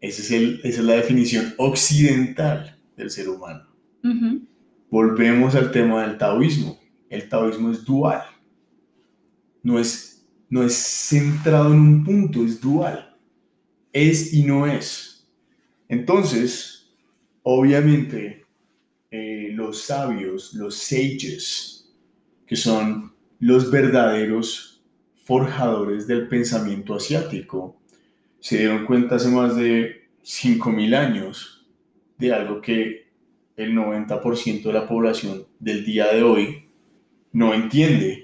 ese 0.00 0.22
es 0.22 0.30
el, 0.30 0.60
esa 0.64 0.80
es 0.80 0.86
la 0.86 0.94
definición 0.94 1.54
occidental 1.58 2.78
del 2.96 3.10
ser 3.10 3.28
humano. 3.28 3.66
Volvemos 4.90 5.54
al 5.54 5.70
tema 5.70 6.06
del 6.06 6.18
taoísmo. 6.18 6.78
El 7.08 7.28
taoísmo 7.28 7.70
es 7.70 7.84
dual. 7.84 8.22
No 9.64 9.80
es, 9.80 10.24
no 10.48 10.62
es 10.62 10.74
centrado 10.76 11.74
en 11.74 11.80
un 11.80 12.04
punto, 12.04 12.44
es 12.44 12.60
dual. 12.60 13.16
Es 13.92 14.32
y 14.32 14.44
no 14.44 14.66
es. 14.66 15.28
Entonces, 15.88 16.94
obviamente, 17.42 18.44
eh, 19.10 19.50
los 19.52 19.82
sabios, 19.82 20.54
los 20.54 20.76
sages, 20.76 21.92
que 22.46 22.56
son 22.56 23.12
los 23.40 23.70
verdaderos 23.70 24.82
forjadores 25.24 26.06
del 26.06 26.28
pensamiento 26.28 26.94
asiático, 26.94 27.80
se 28.40 28.58
dieron 28.58 28.84
cuenta 28.86 29.16
hace 29.16 29.28
más 29.28 29.56
de 29.56 30.08
5.000 30.22 30.94
años 30.94 31.66
de 32.18 32.32
algo 32.32 32.60
que 32.60 33.04
el 33.56 33.74
90% 33.74 34.62
de 34.62 34.72
la 34.72 34.88
población 34.88 35.46
del 35.58 35.84
día 35.84 36.12
de 36.12 36.22
hoy 36.22 36.68
no 37.32 37.54
entiende. 37.54 38.23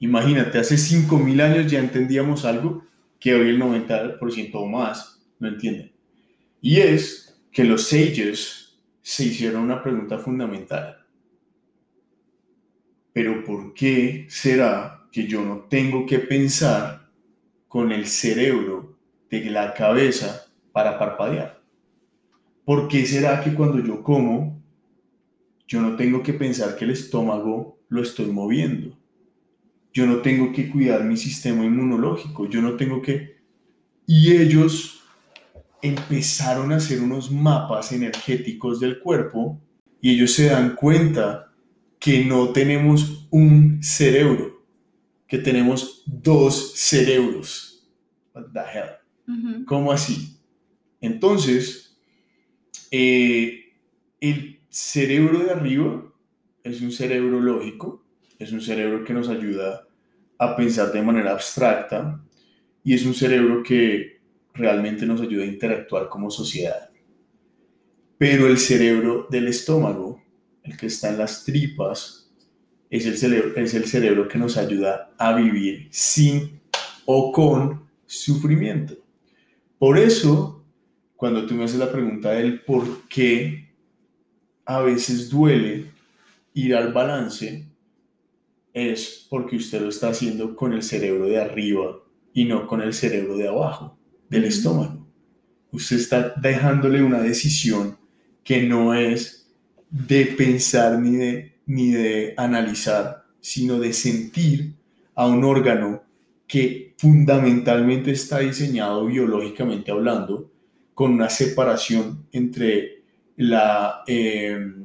Imagínate, 0.00 0.58
hace 0.58 0.76
5.000 0.76 1.40
años 1.40 1.70
ya 1.70 1.78
entendíamos 1.78 2.44
algo 2.44 2.84
que 3.18 3.34
hoy 3.34 3.48
el 3.48 3.60
90% 3.60 4.50
o 4.54 4.66
más 4.66 5.22
no 5.38 5.48
entiende. 5.48 5.94
Y 6.60 6.80
es 6.80 7.40
que 7.50 7.64
los 7.64 7.88
sages 7.88 8.78
se 9.00 9.24
hicieron 9.24 9.62
una 9.62 9.82
pregunta 9.82 10.18
fundamental. 10.18 10.98
Pero 13.12 13.42
¿por 13.44 13.72
qué 13.72 14.26
será 14.28 15.06
que 15.10 15.26
yo 15.26 15.42
no 15.42 15.60
tengo 15.70 16.04
que 16.04 16.18
pensar 16.18 17.08
con 17.68 17.92
el 17.92 18.06
cerebro 18.06 18.98
de 19.30 19.44
la 19.50 19.72
cabeza 19.72 20.46
para 20.72 20.98
parpadear? 20.98 21.62
¿Por 22.64 22.88
qué 22.88 23.06
será 23.06 23.42
que 23.42 23.54
cuando 23.54 23.78
yo 23.78 24.02
como, 24.02 24.62
yo 25.66 25.80
no 25.80 25.96
tengo 25.96 26.22
que 26.22 26.34
pensar 26.34 26.76
que 26.76 26.84
el 26.84 26.90
estómago 26.90 27.78
lo 27.88 28.02
estoy 28.02 28.26
moviendo? 28.26 28.98
Yo 29.96 30.04
no 30.04 30.18
tengo 30.18 30.52
que 30.52 30.68
cuidar 30.68 31.04
mi 31.04 31.16
sistema 31.16 31.64
inmunológico, 31.64 32.46
yo 32.50 32.60
no 32.60 32.76
tengo 32.76 33.00
que... 33.00 33.38
Y 34.06 34.36
ellos 34.36 35.00
empezaron 35.80 36.70
a 36.70 36.76
hacer 36.76 37.00
unos 37.00 37.30
mapas 37.30 37.92
energéticos 37.92 38.78
del 38.78 38.98
cuerpo 38.98 39.58
y 40.02 40.10
ellos 40.10 40.32
se 40.32 40.50
dan 40.50 40.74
cuenta 40.74 41.50
que 41.98 42.22
no 42.26 42.50
tenemos 42.50 43.26
un 43.30 43.82
cerebro, 43.82 44.66
que 45.26 45.38
tenemos 45.38 46.02
dos 46.04 46.74
cerebros. 46.74 47.88
What 48.34 48.48
the 48.52 48.60
hell? 48.60 49.64
¿Cómo 49.64 49.92
así? 49.92 50.36
Entonces, 51.00 51.98
eh, 52.90 53.72
el 54.20 54.60
cerebro 54.68 55.38
de 55.38 55.52
arriba 55.52 56.04
es 56.64 56.82
un 56.82 56.92
cerebro 56.92 57.40
lógico, 57.40 58.04
es 58.38 58.52
un 58.52 58.60
cerebro 58.60 59.02
que 59.02 59.14
nos 59.14 59.30
ayuda 59.30 59.85
a 60.38 60.56
pensar 60.56 60.92
de 60.92 61.02
manera 61.02 61.32
abstracta 61.32 62.20
y 62.84 62.94
es 62.94 63.04
un 63.04 63.14
cerebro 63.14 63.62
que 63.62 64.20
realmente 64.54 65.06
nos 65.06 65.20
ayuda 65.20 65.44
a 65.44 65.46
interactuar 65.46 66.08
como 66.08 66.30
sociedad. 66.30 66.90
Pero 68.18 68.46
el 68.46 68.58
cerebro 68.58 69.26
del 69.30 69.48
estómago, 69.48 70.22
el 70.62 70.76
que 70.76 70.86
está 70.86 71.10
en 71.10 71.18
las 71.18 71.44
tripas, 71.44 72.32
es 72.88 73.06
el 73.06 73.16
cerebro, 73.18 73.56
es 73.56 73.74
el 73.74 73.84
cerebro 73.84 74.28
que 74.28 74.38
nos 74.38 74.56
ayuda 74.56 75.12
a 75.18 75.34
vivir 75.34 75.88
sin 75.90 76.60
o 77.04 77.32
con 77.32 77.88
sufrimiento. 78.06 78.94
Por 79.78 79.98
eso, 79.98 80.64
cuando 81.16 81.46
tú 81.46 81.54
me 81.54 81.64
haces 81.64 81.78
la 81.78 81.92
pregunta 81.92 82.30
del 82.30 82.60
por 82.60 83.06
qué 83.08 83.68
a 84.64 84.80
veces 84.80 85.28
duele 85.28 85.86
ir 86.54 86.74
al 86.74 86.92
balance, 86.92 87.66
es 88.76 89.26
porque 89.30 89.56
usted 89.56 89.80
lo 89.80 89.88
está 89.88 90.10
haciendo 90.10 90.54
con 90.54 90.74
el 90.74 90.82
cerebro 90.82 91.24
de 91.24 91.40
arriba 91.40 91.98
y 92.34 92.44
no 92.44 92.66
con 92.66 92.82
el 92.82 92.92
cerebro 92.92 93.38
de 93.38 93.48
abajo 93.48 93.96
del 94.28 94.44
estómago. 94.44 95.06
Usted 95.72 95.96
está 95.96 96.34
dejándole 96.36 97.02
una 97.02 97.20
decisión 97.20 97.96
que 98.44 98.62
no 98.64 98.92
es 98.92 99.50
de 99.88 100.26
pensar 100.26 100.98
ni 101.00 101.16
de, 101.16 101.54
ni 101.64 101.92
de 101.92 102.34
analizar, 102.36 103.24
sino 103.40 103.78
de 103.78 103.94
sentir 103.94 104.74
a 105.14 105.26
un 105.26 105.42
órgano 105.42 106.02
que 106.46 106.94
fundamentalmente 106.98 108.10
está 108.10 108.40
diseñado 108.40 109.06
biológicamente 109.06 109.90
hablando 109.90 110.52
con 110.92 111.12
una 111.12 111.30
separación 111.30 112.26
entre 112.30 113.04
la, 113.36 114.02
em, 114.06 114.84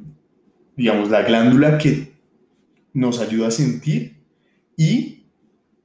digamos, 0.78 1.10
la 1.10 1.24
glándula 1.24 1.78
que 1.78 2.11
nos 2.94 3.20
ayuda 3.20 3.48
a 3.48 3.52
sentir 3.52 4.22
y 4.76 5.26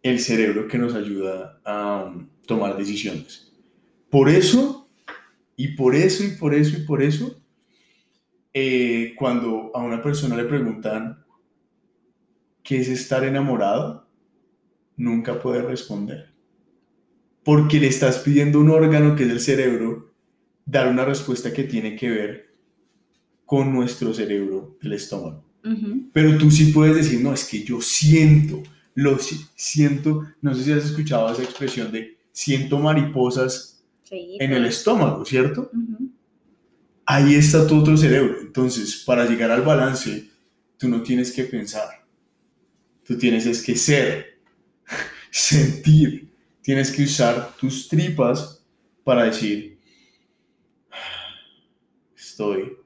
el 0.02 0.20
cerebro 0.20 0.68
que 0.68 0.78
nos 0.78 0.94
ayuda 0.94 1.60
a 1.64 2.04
um, 2.04 2.28
tomar 2.46 2.76
decisiones. 2.76 3.52
Por 4.10 4.28
eso, 4.28 4.88
y 5.56 5.68
por 5.68 5.94
eso, 5.94 6.24
y 6.24 6.30
por 6.36 6.54
eso, 6.54 6.76
y 6.78 6.82
por 6.82 7.02
eso, 7.02 7.42
eh, 8.54 9.14
cuando 9.18 9.70
a 9.74 9.80
una 9.80 10.02
persona 10.02 10.36
le 10.36 10.44
preguntan 10.44 11.24
qué 12.62 12.78
es 12.78 12.88
estar 12.88 13.24
enamorado, 13.24 14.08
nunca 14.96 15.40
puede 15.40 15.62
responder. 15.62 16.32
Porque 17.44 17.78
le 17.78 17.88
estás 17.88 18.18
pidiendo 18.18 18.60
un 18.60 18.70
órgano 18.70 19.14
que 19.14 19.24
es 19.24 19.30
el 19.30 19.40
cerebro 19.40 20.14
dar 20.64 20.88
una 20.88 21.04
respuesta 21.04 21.52
que 21.52 21.64
tiene 21.64 21.94
que 21.96 22.10
ver 22.10 22.56
con 23.44 23.72
nuestro 23.72 24.12
cerebro, 24.12 24.76
el 24.82 24.92
estómago. 24.92 25.45
Pero 26.12 26.38
tú 26.38 26.50
sí 26.50 26.72
puedes 26.72 26.96
decir, 26.96 27.20
no, 27.20 27.32
es 27.32 27.44
que 27.44 27.62
yo 27.62 27.80
siento, 27.80 28.62
lo 28.94 29.18
siento, 29.18 30.24
no 30.40 30.54
sé 30.54 30.64
si 30.64 30.72
has 30.72 30.84
escuchado 30.84 31.32
esa 31.32 31.42
expresión 31.42 31.90
de 31.90 32.16
siento 32.32 32.78
mariposas 32.78 33.84
en 34.10 34.52
el 34.52 34.66
estómago, 34.66 35.24
¿cierto? 35.24 35.70
Ahí 37.04 37.34
está 37.34 37.66
tu 37.66 37.78
otro 37.78 37.96
cerebro. 37.96 38.40
Entonces, 38.40 39.02
para 39.04 39.26
llegar 39.26 39.50
al 39.50 39.62
balance, 39.62 40.28
tú 40.76 40.88
no 40.88 41.02
tienes 41.02 41.32
que 41.32 41.44
pensar. 41.44 41.88
Tú 43.04 43.16
tienes 43.16 43.46
es 43.46 43.62
que 43.62 43.76
ser, 43.76 44.40
sentir. 45.30 46.28
Tienes 46.62 46.90
que 46.90 47.04
usar 47.04 47.56
tus 47.56 47.88
tripas 47.88 48.64
para 49.04 49.24
decir, 49.24 49.78
estoy 52.16 52.76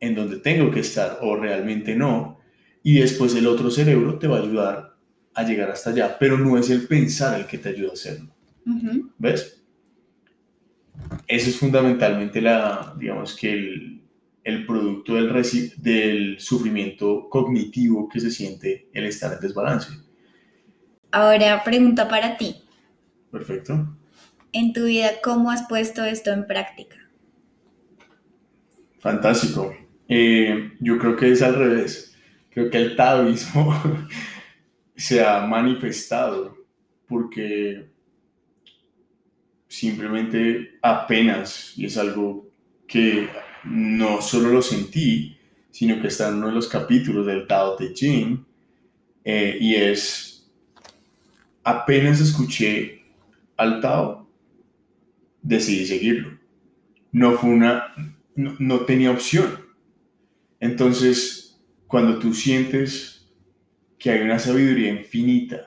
en 0.00 0.14
donde 0.14 0.38
tengo 0.38 0.70
que 0.70 0.80
estar 0.80 1.18
o 1.22 1.36
realmente 1.36 1.94
no. 1.94 2.40
Y 2.82 3.00
después 3.00 3.34
el 3.34 3.46
otro 3.46 3.70
cerebro 3.70 4.18
te 4.18 4.28
va 4.28 4.38
a 4.38 4.42
ayudar 4.42 4.96
a 5.34 5.42
llegar 5.42 5.70
hasta 5.70 5.90
allá. 5.90 6.16
Pero 6.18 6.38
no 6.38 6.56
es 6.58 6.70
el 6.70 6.86
pensar 6.86 7.38
el 7.40 7.46
que 7.46 7.58
te 7.58 7.70
ayuda 7.70 7.90
a 7.90 7.94
hacerlo. 7.94 8.34
¿Ves? 9.18 9.62
Eso 11.26 11.50
es 11.50 11.58
fundamentalmente 11.58 12.40
la, 12.40 12.94
digamos 12.98 13.36
que 13.36 13.52
el, 13.52 14.02
el 14.44 14.66
producto 14.66 15.14
del, 15.14 15.32
del 15.78 16.40
sufrimiento 16.40 17.28
cognitivo 17.28 18.08
que 18.08 18.20
se 18.20 18.30
siente 18.30 18.88
el 18.92 19.04
estar 19.06 19.32
en 19.32 19.40
desbalance. 19.40 19.90
Ahora, 21.10 21.62
pregunta 21.64 22.08
para 22.08 22.36
ti. 22.36 22.62
Perfecto. 23.30 23.96
En 24.52 24.72
tu 24.72 24.84
vida, 24.84 25.10
¿cómo 25.22 25.50
has 25.50 25.66
puesto 25.68 26.04
esto 26.04 26.32
en 26.32 26.46
práctica? 26.46 26.96
Fantástico. 28.98 29.74
Eh, 30.08 30.72
yo 30.80 30.98
creo 30.98 31.16
que 31.16 31.32
es 31.32 31.42
al 31.42 31.54
revés. 31.56 32.16
Creo 32.50 32.70
que 32.70 32.78
el 32.78 32.96
taoísmo 32.96 33.74
se 34.96 35.24
ha 35.24 35.46
manifestado 35.46 36.56
porque 37.06 37.90
simplemente 39.68 40.78
apenas, 40.82 41.74
y 41.76 41.86
es 41.86 41.96
algo 41.98 42.48
que 42.86 43.28
no 43.64 44.22
solo 44.22 44.50
lo 44.50 44.62
sentí, 44.62 45.36
sino 45.70 46.00
que 46.00 46.08
está 46.08 46.28
en 46.28 46.36
uno 46.36 46.48
de 46.48 46.54
los 46.54 46.68
capítulos 46.68 47.26
del 47.26 47.46
Tao 47.46 47.76
Te 47.76 47.92
Ching, 47.92 48.44
eh, 49.24 49.58
y 49.60 49.74
es, 49.74 50.50
apenas 51.62 52.20
escuché 52.20 53.02
al 53.56 53.80
Tao, 53.80 54.30
decidí 55.42 55.84
seguirlo. 55.84 56.38
No 57.12 57.32
fue 57.32 57.50
una, 57.50 57.94
no, 58.34 58.56
no 58.58 58.80
tenía 58.80 59.10
opción. 59.10 59.65
Entonces, 60.60 61.60
cuando 61.86 62.18
tú 62.18 62.34
sientes 62.34 63.28
que 63.98 64.10
hay 64.10 64.22
una 64.22 64.38
sabiduría 64.38 64.90
infinita, 64.90 65.66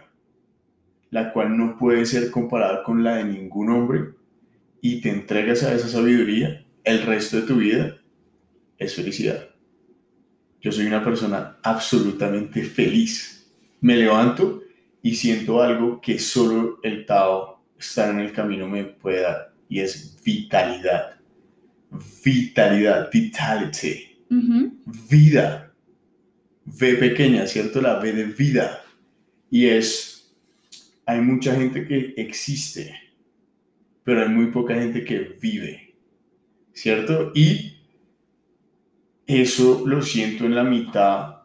la 1.12 1.34
cual 1.34 1.58
no 1.58 1.78
puede 1.78 2.06
ser 2.06 2.30
comparada 2.32 2.84
con 2.84 3.04
la 3.04 3.16
de 3.16 3.26
ningún 3.26 3.70
hombre, 3.70 4.14
y 4.82 5.02
te 5.02 5.10
entregas 5.10 5.64
a 5.64 5.74
esa 5.74 5.88
sabiduría, 5.88 6.66
el 6.84 7.04
resto 7.04 7.38
de 7.38 7.48
tu 7.48 7.58
vida 7.58 7.98
es 8.78 8.96
felicidad. 8.96 9.50
Yo 10.62 10.72
soy 10.72 10.86
una 10.88 11.04
persona 11.04 11.58
absolutamente 11.64 12.64
feliz. 12.64 13.52
Me 13.82 13.96
levanto 13.96 14.62
y 15.02 15.16
siento 15.16 15.62
algo 15.62 16.02
que 16.02 16.20
solo 16.20 16.80
el 16.84 17.06
Tao 17.06 17.64
estar 17.78 18.10
en 18.10 18.20
el 18.20 18.34
camino 18.34 18.68
me 18.68 18.84
puede 18.84 19.22
dar, 19.22 19.54
y 19.70 19.80
es 19.80 20.22
vitalidad. 20.24 21.20
Vitalidad, 22.24 23.10
vitality. 23.12 24.09
Vida. 24.30 25.74
V 26.66 26.96
pequeña, 26.96 27.48
¿cierto? 27.48 27.82
La 27.82 28.00
V 28.00 28.14
de 28.14 28.26
vida. 28.26 28.84
Y 29.50 29.66
es 29.66 30.20
hay 31.10 31.22
mucha 31.22 31.56
gente 31.56 31.88
que 31.88 32.14
existe, 32.18 32.94
pero 34.04 34.22
hay 34.22 34.30
muy 34.30 34.52
poca 34.52 34.76
gente 34.76 35.04
que 35.04 35.36
vive, 35.42 35.96
¿cierto? 36.72 37.32
Y 37.34 37.80
eso 39.26 39.82
lo 39.88 40.04
siento 40.04 40.46
en 40.46 40.54
la 40.54 40.64
mitad, 40.64 41.38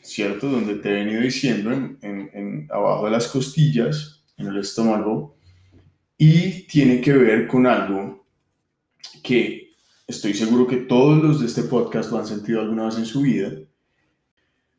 ¿cierto? 0.00 0.48
Donde 0.48 0.76
te 0.76 0.88
he 0.88 1.04
venido 1.04 1.20
diciendo, 1.20 1.70
en, 1.70 2.66
abajo 2.70 3.04
de 3.04 3.10
las 3.10 3.28
costillas, 3.28 4.24
en 4.38 4.46
el 4.46 4.56
estómago, 4.56 5.36
y 6.16 6.62
tiene 6.62 7.02
que 7.02 7.12
ver 7.12 7.46
con 7.46 7.66
algo 7.66 8.26
que 9.22 9.67
estoy 10.08 10.32
seguro 10.32 10.66
que 10.66 10.78
todos 10.78 11.22
los 11.22 11.40
de 11.40 11.46
este 11.46 11.62
podcast 11.64 12.10
lo 12.10 12.18
han 12.18 12.26
sentido 12.26 12.62
alguna 12.62 12.86
vez 12.86 12.96
en 12.96 13.04
su 13.04 13.20
vida. 13.20 13.52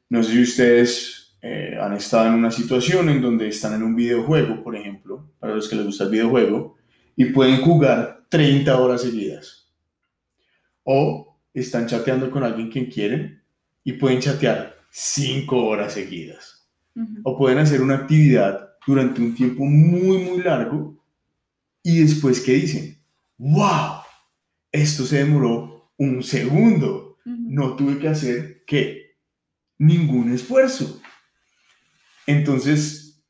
No 0.10 0.24
sé 0.24 0.32
si 0.32 0.42
ustedes 0.42 1.38
eh, 1.42 1.78
han 1.80 1.94
estado 1.94 2.28
en 2.28 2.34
una 2.34 2.52
situación 2.52 3.10
en 3.10 3.22
donde 3.22 3.48
están 3.48 3.76
en 3.76 3.84
un 3.84 3.96
videojuego, 3.96 4.64
por 4.64 4.76
ejemplo, 4.76 5.32
para 5.40 5.54
los 5.54 5.70
que 5.70 5.76
les 5.76 5.86
gusta 5.86 6.06
el 6.06 6.10
videojuego, 6.10 6.76
y 7.16 7.26
pueden 7.26 7.62
jugar 7.62 8.26
30 8.30 8.76
horas 8.78 9.04
seguidas. 9.04 9.72
O 10.84 11.38
están 11.54 11.86
chateando 11.86 12.32
con 12.32 12.44
alguien 12.44 12.72
quien 12.72 12.88
quieren 12.88 13.44
y 13.84 13.94
pueden 13.94 14.20
chatear 14.20 14.78
5 14.90 15.56
horas 15.56 15.94
seguidas. 15.94 16.68
O 17.24 17.38
pueden 17.38 17.60
hacer 17.60 17.82
una 17.82 17.96
actividad 17.96 18.72
durante 18.86 19.22
un 19.22 19.34
tiempo 19.36 19.64
muy, 19.64 20.18
muy 20.18 20.42
largo 20.42 20.98
y 21.84 22.00
después 22.00 22.42
que 22.42 22.54
dicen, 22.54 22.98
wow, 23.38 23.99
esto 24.72 25.06
se 25.06 25.18
demoró 25.20 25.92
un 25.98 26.24
segundo. 26.24 27.18
No 27.26 27.76
tuve 27.76 28.00
que 28.00 28.08
hacer 28.08 28.64
qué? 28.66 29.18
Ningún 29.78 30.34
esfuerzo. 30.34 31.02
Entonces, 32.26 33.24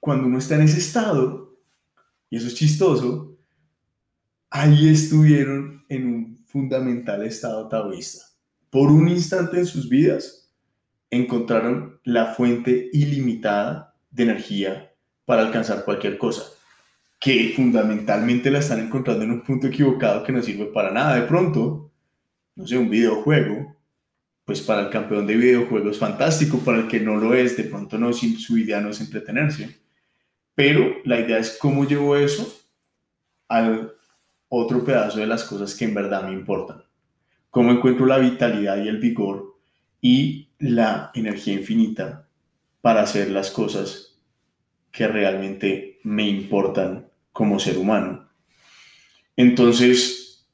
cuando 0.00 0.26
uno 0.26 0.38
está 0.38 0.54
en 0.56 0.62
ese 0.62 0.78
estado, 0.78 1.58
y 2.30 2.36
eso 2.36 2.46
es 2.46 2.54
chistoso, 2.54 3.38
ahí 4.50 4.88
estuvieron 4.88 5.84
en 5.88 6.06
un 6.06 6.44
fundamental 6.46 7.24
estado 7.24 7.68
taoísta. 7.68 8.24
Por 8.70 8.90
un 8.90 9.08
instante 9.08 9.58
en 9.58 9.66
sus 9.66 9.88
vidas, 9.88 10.52
encontraron 11.10 12.00
la 12.04 12.34
fuente 12.34 12.90
ilimitada 12.92 13.94
de 14.10 14.22
energía 14.24 14.92
para 15.24 15.42
alcanzar 15.42 15.84
cualquier 15.84 16.18
cosa 16.18 16.44
que 17.24 17.54
fundamentalmente 17.56 18.50
la 18.50 18.58
están 18.58 18.80
encontrando 18.80 19.24
en 19.24 19.30
un 19.30 19.40
punto 19.40 19.68
equivocado 19.68 20.22
que 20.22 20.30
no 20.30 20.42
sirve 20.42 20.66
para 20.66 20.90
nada. 20.90 21.14
De 21.14 21.22
pronto, 21.22 21.90
no 22.54 22.66
sé, 22.66 22.76
un 22.76 22.90
videojuego, 22.90 23.74
pues 24.44 24.60
para 24.60 24.82
el 24.82 24.90
campeón 24.90 25.26
de 25.26 25.34
videojuegos 25.34 25.98
fantástico, 25.98 26.58
para 26.58 26.80
el 26.80 26.86
que 26.86 27.00
no 27.00 27.16
lo 27.16 27.32
es, 27.32 27.56
de 27.56 27.64
pronto 27.64 27.96
no, 27.96 28.12
su 28.12 28.58
idea 28.58 28.78
no 28.82 28.90
es 28.90 29.00
entretenerse. 29.00 29.80
Pero 30.54 30.96
la 31.04 31.18
idea 31.18 31.38
es 31.38 31.56
cómo 31.58 31.86
llevo 31.86 32.14
eso 32.14 32.60
al 33.48 33.94
otro 34.50 34.84
pedazo 34.84 35.20
de 35.20 35.26
las 35.26 35.44
cosas 35.44 35.74
que 35.74 35.86
en 35.86 35.94
verdad 35.94 36.28
me 36.28 36.34
importan. 36.34 36.82
Cómo 37.48 37.72
encuentro 37.72 38.04
la 38.04 38.18
vitalidad 38.18 38.84
y 38.84 38.88
el 38.88 38.98
vigor 38.98 39.56
y 40.02 40.50
la 40.58 41.10
energía 41.14 41.54
infinita 41.54 42.28
para 42.82 43.00
hacer 43.00 43.30
las 43.30 43.50
cosas 43.50 44.20
que 44.92 45.08
realmente 45.08 46.00
me 46.02 46.28
importan 46.28 47.13
como 47.34 47.58
ser 47.58 47.76
humano. 47.76 48.30
Entonces, 49.36 50.46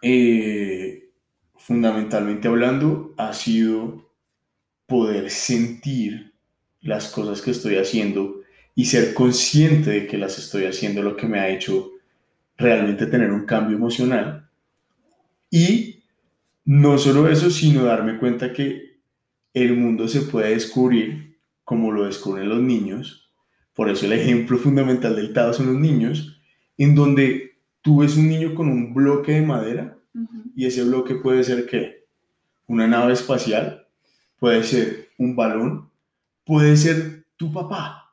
eh, 0.00 1.10
fundamentalmente 1.56 2.46
hablando, 2.46 3.12
ha 3.18 3.34
sido 3.34 4.10
poder 4.86 5.28
sentir 5.30 6.32
las 6.80 7.08
cosas 7.08 7.42
que 7.42 7.50
estoy 7.50 7.76
haciendo 7.76 8.42
y 8.76 8.86
ser 8.86 9.12
consciente 9.12 9.90
de 9.90 10.06
que 10.06 10.16
las 10.18 10.38
estoy 10.38 10.64
haciendo, 10.66 11.02
lo 11.02 11.16
que 11.16 11.26
me 11.26 11.40
ha 11.40 11.48
hecho 11.48 11.90
realmente 12.56 13.06
tener 13.06 13.32
un 13.32 13.44
cambio 13.44 13.76
emocional. 13.76 14.48
Y 15.50 16.04
no 16.64 16.96
solo 16.96 17.28
eso, 17.28 17.50
sino 17.50 17.84
darme 17.84 18.18
cuenta 18.18 18.52
que 18.52 19.00
el 19.52 19.76
mundo 19.76 20.06
se 20.06 20.22
puede 20.22 20.50
descubrir 20.50 21.40
como 21.64 21.90
lo 21.90 22.04
descubren 22.04 22.48
los 22.48 22.60
niños 22.60 23.29
por 23.80 23.88
eso 23.88 24.04
el 24.04 24.12
ejemplo 24.12 24.58
fundamental 24.58 25.16
del 25.16 25.32
Tao 25.32 25.54
son 25.54 25.72
los 25.72 25.80
niños, 25.80 26.38
en 26.76 26.94
donde 26.94 27.56
tú 27.80 28.00
ves 28.00 28.14
un 28.14 28.28
niño 28.28 28.54
con 28.54 28.68
un 28.68 28.92
bloque 28.92 29.32
de 29.32 29.40
madera 29.40 29.96
y 30.54 30.66
ese 30.66 30.84
bloque 30.84 31.14
puede 31.14 31.42
ser 31.44 31.64
qué? 31.64 32.04
Una 32.66 32.86
nave 32.86 33.14
espacial, 33.14 33.86
puede 34.38 34.64
ser 34.64 35.08
un 35.16 35.34
balón, 35.34 35.88
puede 36.44 36.76
ser 36.76 37.24
tu 37.38 37.50
papá. 37.50 38.12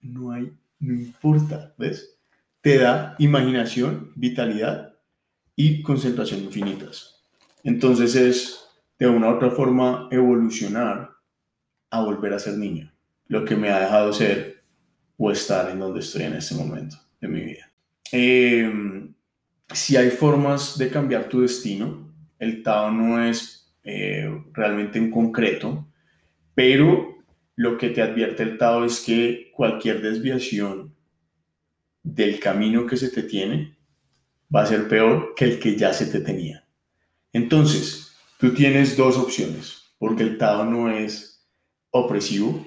No 0.00 0.32
hay, 0.32 0.50
no 0.80 0.94
importa, 0.94 1.74
¿ves? 1.76 2.16
Te 2.62 2.78
da 2.78 3.16
imaginación, 3.18 4.12
vitalidad 4.14 4.94
y 5.54 5.82
concentración 5.82 6.40
infinitas. 6.40 7.22
Entonces 7.64 8.16
es 8.16 8.66
de 8.98 9.08
una 9.08 9.28
u 9.28 9.36
otra 9.36 9.50
forma 9.50 10.08
evolucionar 10.10 11.10
a 11.90 12.02
volver 12.02 12.32
a 12.32 12.38
ser 12.38 12.56
niño 12.56 12.94
lo 13.28 13.44
que 13.44 13.56
me 13.56 13.70
ha 13.70 13.80
dejado 13.80 14.12
ser 14.12 14.53
o 15.16 15.30
estar 15.30 15.70
en 15.70 15.78
donde 15.78 16.00
estoy 16.00 16.22
en 16.22 16.34
este 16.34 16.54
momento 16.54 16.96
de 17.20 17.28
mi 17.28 17.40
vida. 17.40 17.70
Em, 18.12 19.14
si 19.72 19.96
hay 19.96 20.10
formas 20.10 20.78
de 20.78 20.88
cambiar 20.88 21.28
tu 21.28 21.40
destino, 21.40 22.12
el 22.38 22.62
Tao 22.62 22.90
no 22.90 23.22
es 23.22 23.74
eh, 23.82 24.28
realmente 24.52 24.98
en 24.98 25.10
concreto, 25.10 25.86
pero 26.54 27.14
lo 27.56 27.78
que 27.78 27.90
te 27.90 28.02
advierte 28.02 28.42
el 28.42 28.58
Tao 28.58 28.84
es 28.84 29.00
que 29.00 29.50
cualquier 29.54 30.02
desviación 30.02 30.94
del 32.02 32.38
camino 32.38 32.86
que 32.86 32.96
se 32.96 33.10
te 33.10 33.22
tiene 33.22 33.76
va 34.54 34.62
a 34.62 34.66
ser 34.66 34.88
peor 34.88 35.34
que 35.34 35.44
el 35.44 35.58
que 35.58 35.76
ya 35.76 35.92
se 35.92 36.06
te 36.06 36.20
tenía. 36.20 36.66
Entonces, 37.32 38.16
tú 38.38 38.54
tienes 38.54 38.96
dos 38.96 39.16
opciones, 39.16 39.94
porque 39.98 40.22
el 40.22 40.38
Tao 40.38 40.64
no 40.64 40.90
es 40.90 41.46
opresivo, 41.90 42.64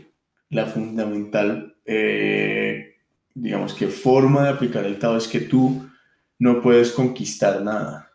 la 0.50 0.66
fundamental, 0.66 1.67
eh, 1.88 2.98
digamos 3.34 3.74
que 3.74 3.88
forma 3.88 4.44
de 4.44 4.50
aplicar 4.50 4.86
el 4.86 5.00
Tao 5.00 5.18
es 5.18 5.28
que 5.28 5.40
tú 5.40 5.90
no 6.38 6.62
puedes 6.62 6.92
conquistar 6.92 7.64
nada, 7.64 8.12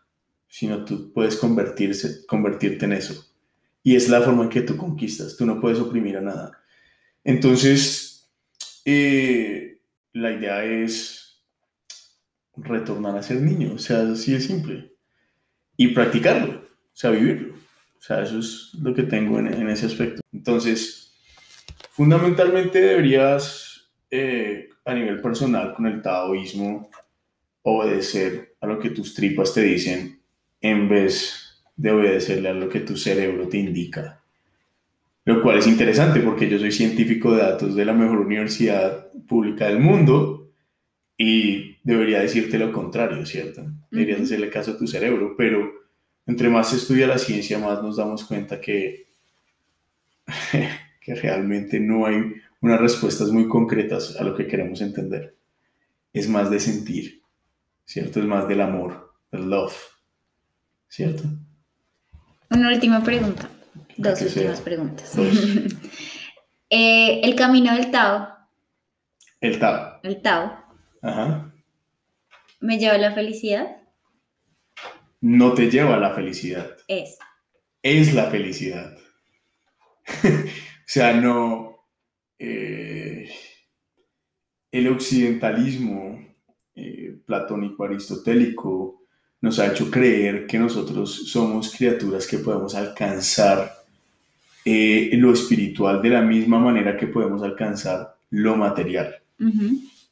sino 0.47 0.85
tú 0.85 1.11
puedes 1.11 1.35
convertirse, 1.35 2.25
convertirte 2.27 2.85
en 2.85 2.93
eso. 2.93 3.25
Y 3.81 3.95
es 3.95 4.07
la 4.07 4.21
forma 4.21 4.43
en 4.43 4.49
que 4.49 4.61
tú 4.61 4.77
conquistas, 4.77 5.35
tú 5.35 5.45
no 5.45 5.59
puedes 5.59 5.79
oprimir 5.79 6.17
a 6.17 6.21
nada. 6.21 6.51
Entonces, 7.23 8.31
eh, 8.85 9.81
la 10.13 10.31
idea 10.31 10.63
es 10.63 11.41
retornar 12.55 13.17
a 13.17 13.23
ser 13.23 13.41
niño, 13.41 13.73
o 13.73 13.79
sea, 13.79 14.01
así 14.11 14.33
de 14.33 14.39
simple. 14.39 14.93
Y 15.75 15.89
practicarlo, 15.89 16.59
o 16.59 16.95
sea, 16.95 17.09
vivirlo. 17.09 17.55
O 17.55 18.05
sea, 18.05 18.21
eso 18.21 18.37
es 18.37 18.71
lo 18.79 18.93
que 18.93 19.03
tengo 19.03 19.39
en, 19.39 19.47
en 19.47 19.69
ese 19.69 19.87
aspecto. 19.87 20.21
Entonces, 20.31 21.03
Fundamentalmente 21.93 22.81
deberías, 22.81 23.62
eh, 24.15 24.69
a 24.85 24.93
nivel 24.93 25.19
personal, 25.21 25.73
con 25.73 25.87
el 25.87 25.99
taoísmo, 25.99 26.87
obedecer 27.63 28.53
a 28.61 28.67
lo 28.67 28.77
que 28.77 28.91
tus 28.91 29.15
tripas 29.15 29.55
te 29.55 29.61
dicen 29.61 30.19
en 30.61 30.87
vez 30.87 31.63
de 31.75 31.91
obedecerle 31.91 32.49
a 32.49 32.53
lo 32.53 32.69
que 32.69 32.81
tu 32.81 32.95
cerebro 32.95 33.47
te 33.47 33.57
indica. 33.57 34.21
Lo 35.25 35.41
cual 35.41 35.57
es 35.57 35.65
interesante 35.65 36.19
porque 36.19 36.47
yo 36.47 36.59
soy 36.59 36.71
científico 36.71 37.33
de 37.33 37.41
datos 37.41 37.73
de 37.73 37.85
la 37.85 37.93
mejor 37.93 38.19
universidad 38.19 39.11
pública 39.27 39.65
del 39.65 39.79
mundo 39.79 40.51
y 41.17 41.77
debería 41.83 42.19
decirte 42.19 42.59
lo 42.59 42.71
contrario, 42.71 43.25
¿cierto? 43.25 43.65
Deberías 43.89 44.21
hacerle 44.21 44.51
caso 44.51 44.73
a 44.73 44.77
tu 44.77 44.85
cerebro, 44.85 45.33
pero 45.35 45.71
entre 46.27 46.49
más 46.49 46.69
se 46.69 46.75
estudia 46.75 47.07
la 47.07 47.17
ciencia, 47.17 47.57
más 47.57 47.81
nos 47.81 47.97
damos 47.97 48.25
cuenta 48.25 48.61
que 48.61 49.07
que 51.01 51.15
realmente 51.15 51.79
no 51.79 52.05
hay 52.05 52.35
unas 52.63 52.79
respuestas 52.79 53.29
muy 53.29 53.47
concretas 53.49 54.15
a 54.17 54.23
lo 54.23 54.35
que 54.35 54.47
queremos 54.47 54.79
entender. 54.79 55.37
Es 56.13 56.29
más 56.29 56.49
de 56.49 56.61
sentir, 56.61 57.21
¿cierto? 57.85 58.21
Es 58.21 58.25
más 58.25 58.47
del 58.47 58.61
amor, 58.61 59.13
del 59.31 59.49
love, 59.49 59.75
¿cierto? 60.87 61.23
Una 62.49 62.69
última 62.69 63.03
pregunta. 63.03 63.49
Dos 63.97 64.21
últimas 64.21 64.61
preguntas. 64.61 65.13
Eh, 66.75 67.21
el 67.23 67.35
camino 67.35 67.71
del 67.75 67.91
Tao. 67.91 68.29
El 69.39 69.59
Tao. 69.59 69.99
El 70.01 70.23
Tao. 70.23 70.57
Ajá. 71.03 71.53
¿Me 72.61 72.79
lleva 72.79 72.95
a 72.95 72.97
la 72.97 73.11
felicidad? 73.11 73.77
No 75.21 75.53
te 75.53 75.69
lleva 75.69 75.93
a 75.93 75.99
la 75.99 76.15
felicidad. 76.15 76.75
Es. 76.87 77.19
Es 77.83 78.15
la 78.15 78.31
felicidad. 78.31 78.97
O 80.83 80.85
sea, 80.93 81.13
no... 81.13 81.72
Eh, 82.39 83.29
el 84.71 84.87
occidentalismo 84.87 86.19
eh, 86.75 87.17
platónico 87.25 87.83
aristotélico 87.83 89.03
nos 89.41 89.59
ha 89.59 89.71
hecho 89.71 89.91
creer 89.91 90.47
que 90.47 90.57
nosotros 90.57 91.29
somos 91.29 91.75
criaturas 91.75 92.25
que 92.25 92.39
podemos 92.39 92.75
alcanzar 92.75 93.73
eh, 94.65 95.09
lo 95.13 95.33
espiritual 95.33 96.01
de 96.01 96.09
la 96.09 96.21
misma 96.21 96.59
manera 96.59 96.97
que 96.97 97.07
podemos 97.07 97.43
alcanzar 97.43 98.17
lo 98.29 98.55
material. 98.55 99.15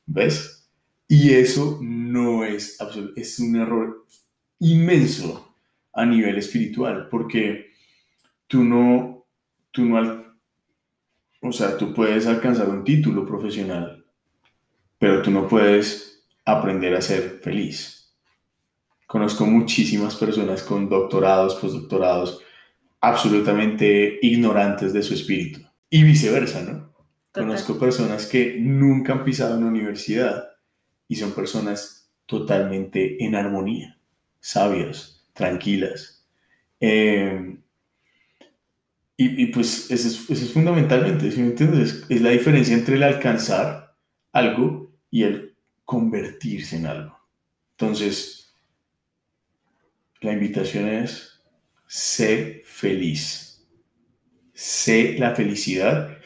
¿Ves? 0.06 0.70
Y 1.08 1.32
eso 1.32 1.80
no 1.82 2.44
es 2.44 2.78
es 3.16 3.40
un 3.40 3.56
error 3.56 4.06
inmenso 4.60 5.56
a 5.94 6.06
nivel 6.06 6.38
espiritual, 6.38 7.08
porque 7.10 7.72
tú 8.48 8.64
no, 8.64 9.26
tú 9.72 9.86
no, 9.86 10.21
o 11.52 11.54
sea, 11.54 11.78
tú 11.78 11.94
puedes 11.94 12.28
alcanzar 12.28 12.70
un 12.70 12.86
título 12.86 13.26
profesional, 13.26 14.06
pero 14.98 15.22
tú 15.22 15.32
no 15.32 15.50
puedes 15.50 16.24
aprender 16.46 16.96
a 16.96 17.02
ser 17.02 17.42
feliz. 17.44 18.16
Conozco 19.06 19.46
muchísimas 19.46 20.16
personas 20.16 20.64
con 20.64 20.88
doctorados, 20.88 21.56
postdoctorados, 21.56 22.42
absolutamente 23.02 24.18
ignorantes 24.22 24.94
de 24.94 25.04
su 25.04 25.14
espíritu. 25.14 25.60
Y 25.90 26.04
viceversa, 26.04 26.62
¿no? 26.62 26.96
Conozco 27.34 27.78
personas 27.78 28.26
que 28.28 28.56
nunca 28.58 29.12
han 29.12 29.26
pisado 29.26 29.58
una 29.58 29.68
universidad 29.68 30.52
y 31.10 31.18
son 31.18 31.34
personas 31.34 32.14
totalmente 32.26 33.22
en 33.26 33.36
armonía, 33.36 34.00
sabias, 34.40 35.30
tranquilas. 35.34 36.26
Eh, 36.80 37.58
y, 39.24 39.46
pues 39.48 39.92
eso 39.92 40.08
es, 40.08 40.42
es 40.42 40.52
fundamentalmente, 40.52 41.32
¿sí 41.32 41.42
me 41.42 41.48
entiendes? 41.48 42.06
Es, 42.10 42.22
la 42.22 42.32
diferencia 42.32 42.74
entre 42.74 42.96
el 42.96 43.04
alcanzar 43.04 43.96
algo 44.32 44.92
y 45.12 45.24
el 45.24 45.56
convertirse 45.86 46.78
en 46.78 46.88
algo. 46.88 47.20
Entonces, 47.72 48.56
la 50.22 50.34
invitación 50.34 50.88
es, 50.88 51.40
sé 51.88 52.64
feliz. 52.66 53.64
Sé 54.54 55.18
la 55.20 55.36
felicidad. 55.36 56.18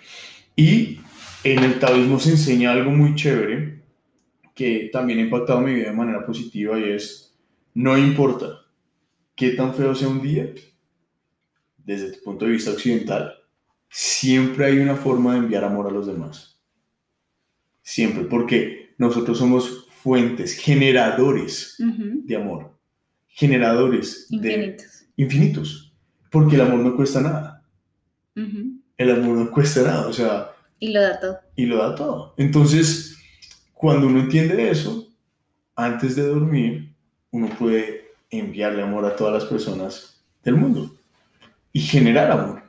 Y 0.55 0.99
en 1.43 1.63
el 1.63 1.79
taoísmo 1.79 2.19
se 2.19 2.31
enseña 2.31 2.71
algo 2.71 2.91
muy 2.91 3.15
chévere 3.15 3.81
que 4.53 4.89
también 4.91 5.19
ha 5.19 5.23
impactado 5.23 5.59
mi 5.59 5.73
vida 5.73 5.89
de 5.89 5.95
manera 5.95 6.25
positiva 6.25 6.79
y 6.79 6.91
es, 6.91 7.35
no 7.73 7.97
importa 7.97 8.65
qué 9.35 9.49
tan 9.49 9.73
feo 9.73 9.93
sea 9.93 10.07
un 10.07 10.21
día, 10.21 10.49
desde 11.86 12.11
tu 12.11 12.23
punto 12.23 12.45
de 12.45 12.51
vista 12.51 12.71
occidental, 12.71 13.33
siempre 13.89 14.65
hay 14.65 14.79
una 14.79 14.95
forma 14.95 15.33
de 15.33 15.39
enviar 15.39 15.63
amor 15.63 15.88
a 15.88 15.91
los 15.91 16.07
demás. 16.07 16.59
Siempre, 17.81 18.23
porque 18.23 18.95
nosotros 18.97 19.38
somos 19.38 19.88
fuentes, 20.01 20.57
generadores 20.57 21.77
de 21.77 22.36
amor, 22.36 22.75
generadores 23.27 24.27
infinitos. 24.31 25.05
de 25.15 25.23
infinitos, 25.23 25.93
porque 26.31 26.55
el 26.55 26.61
amor 26.61 26.79
no 26.79 26.95
cuesta 26.95 27.21
nada. 27.21 27.63
El 28.97 29.11
amor 29.11 29.38
no 29.38 29.51
cuesta 29.51 29.83
nada, 29.83 30.07
o 30.07 30.13
sea... 30.13 30.51
Y 30.79 30.91
lo 30.91 31.01
da 31.01 31.19
todo. 31.19 31.39
Y 31.55 31.65
lo 31.65 31.77
da 31.77 31.95
todo. 31.95 32.33
Entonces, 32.38 33.17
cuando 33.73 34.07
uno 34.07 34.19
entiende 34.19 34.69
eso, 34.69 35.07
antes 35.75 36.15
de 36.15 36.23
dormir, 36.23 36.95
uno 37.31 37.49
puede 37.57 38.09
enviarle 38.29 38.81
amor 38.81 39.05
a 39.05 39.15
todas 39.15 39.33
las 39.33 39.45
personas 39.45 40.25
del 40.43 40.55
mundo 40.55 40.95
y 41.76 41.82
generar 41.82 42.32
amor. 42.32 42.63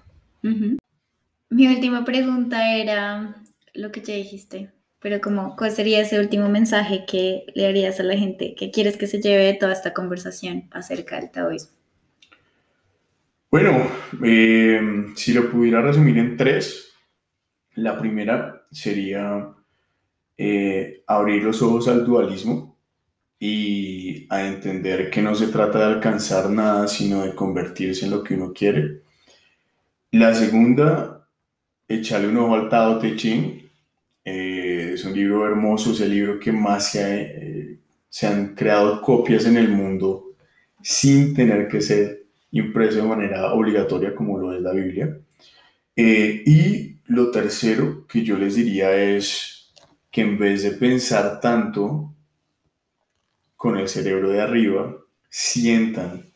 Mi 1.48 1.68
última 1.68 2.04
pregunta 2.04 2.74
era 2.74 3.36
lo 3.72 3.92
que 3.92 4.00
ya 4.00 4.14
dijiste, 4.14 4.72
pero 4.98 5.20
como, 5.20 5.54
¿cuál 5.54 5.70
sería 5.70 6.00
ese 6.00 6.18
último 6.18 6.48
mensaje 6.48 7.04
que 7.06 7.44
le 7.54 7.68
harías 7.68 8.00
a 8.00 8.02
la 8.02 8.16
gente 8.16 8.56
que 8.56 8.72
quieres 8.72 8.96
que 8.96 9.06
se 9.06 9.22
lleve 9.22 9.44
de 9.44 9.54
toda 9.54 9.72
esta 9.72 9.94
conversación 9.94 10.64
acerca 10.72 11.20
del 11.20 11.30
taoísmo? 11.30 11.70
Bueno, 13.48 13.80
eh, 14.24 14.80
si 15.14 15.32
lo 15.32 15.52
pudiera 15.52 15.80
resumir 15.82 16.18
en 16.18 16.36
tres, 16.36 16.92
la 17.76 18.00
primera 18.00 18.66
sería 18.72 19.54
eh, 20.36 21.04
abrir 21.06 21.44
los 21.44 21.62
ojos 21.62 21.86
al 21.86 22.04
dualismo 22.04 22.75
y 23.38 24.26
a 24.30 24.46
entender 24.46 25.10
que 25.10 25.22
no 25.22 25.34
se 25.34 25.48
trata 25.48 25.78
de 25.78 25.84
alcanzar 25.94 26.50
nada, 26.50 26.88
sino 26.88 27.22
de 27.24 27.34
convertirse 27.34 28.06
en 28.06 28.12
lo 28.12 28.22
que 28.22 28.34
uno 28.34 28.52
quiere. 28.52 29.02
La 30.12 30.34
segunda, 30.34 31.28
echarle 31.88 32.28
un 32.28 32.38
ojo 32.38 32.54
al 32.54 32.68
Tao 32.68 32.98
Te 32.98 33.16
Ching. 33.16 33.62
Eh, 34.24 34.92
es 34.94 35.04
un 35.04 35.14
libro 35.14 35.46
hermoso, 35.46 35.92
es 35.92 36.00
el 36.00 36.10
libro 36.10 36.40
que 36.40 36.52
más 36.52 36.90
se, 36.92 37.22
eh, 37.22 37.78
se 38.08 38.26
han 38.26 38.54
creado 38.54 39.00
copias 39.02 39.46
en 39.46 39.56
el 39.56 39.68
mundo 39.68 40.32
sin 40.82 41.34
tener 41.34 41.68
que 41.68 41.80
ser 41.80 42.24
impreso 42.52 42.98
de 42.98 43.08
manera 43.08 43.52
obligatoria 43.52 44.14
como 44.14 44.38
lo 44.38 44.54
es 44.54 44.62
la 44.62 44.72
Biblia. 44.72 45.18
Eh, 45.94 46.42
y 46.46 46.96
lo 47.06 47.30
tercero 47.30 48.06
que 48.06 48.22
yo 48.22 48.36
les 48.36 48.56
diría 48.56 48.94
es 48.94 49.72
que 50.10 50.22
en 50.22 50.38
vez 50.38 50.62
de 50.62 50.72
pensar 50.72 51.40
tanto 51.40 52.14
con 53.56 53.78
el 53.78 53.88
cerebro 53.88 54.28
de 54.30 54.40
arriba, 54.40 54.96
sientan 55.28 56.32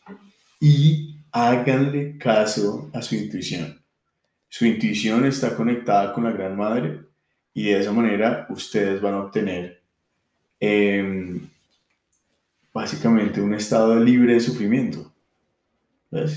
y 0.59 1.17
háganle 1.33 2.19
caso 2.19 2.91
a 2.93 3.03
su 3.03 3.15
intuición. 3.15 3.81
Su 4.49 4.67
intuición 4.67 5.25
está 5.27 5.55
conectada 5.55 6.13
con 6.13 6.25
la 6.25 6.33
Gran 6.33 6.57
Madre 6.57 7.01
y 7.55 7.65
de 7.65 7.81
esa 7.81 7.93
manera 7.93 8.47
ustedes 8.51 9.01
van 9.01 9.15
a 9.15 9.21
obtener 9.21 9.83
em, 10.59 11.49
básicamente 12.73 13.41
un 13.41 13.55
estado 13.55 13.99
libre 13.99 14.35
de 14.35 14.41
sufrimiento 14.41 15.13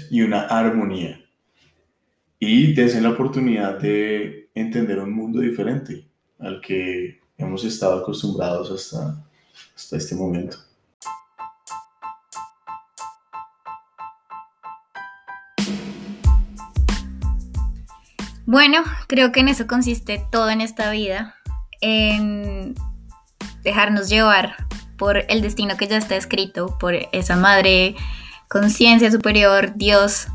y 0.10 0.22
una 0.22 0.42
armonía. 0.42 1.20
Y 2.40 2.74
dense 2.74 3.02
la 3.02 3.12
oportunidad 3.12 3.80
de 3.80 4.50
entender 4.54 5.00
un 5.00 5.12
mundo 5.12 5.40
diferente 5.40 6.06
al 6.40 6.62
que 6.62 7.20
hemos 7.38 7.64
estado 7.64 8.00
acostumbrados 8.00 8.70
hasta, 8.72 9.26
hasta 9.76 9.98
este 9.98 10.16
momento. 10.16 10.58
Bueno, 18.46 18.84
creo 19.08 19.32
que 19.32 19.40
en 19.40 19.48
eso 19.48 19.68
consiste 19.68 20.26
todo 20.32 20.50
en 20.50 20.62
esta 20.62 20.92
vida, 20.92 21.36
en 21.82 22.76
dejarnos 23.64 24.10
llevar 24.10 24.68
por 24.98 25.26
el 25.30 25.42
destino 25.42 25.78
que 25.78 25.88
ya 25.88 25.98
está 25.98 26.16
escrito, 26.16 26.78
por 26.78 26.94
esa 27.14 27.38
madre 27.38 27.96
conciencia 28.50 29.12
superior, 29.12 29.74
Dios, 29.76 30.28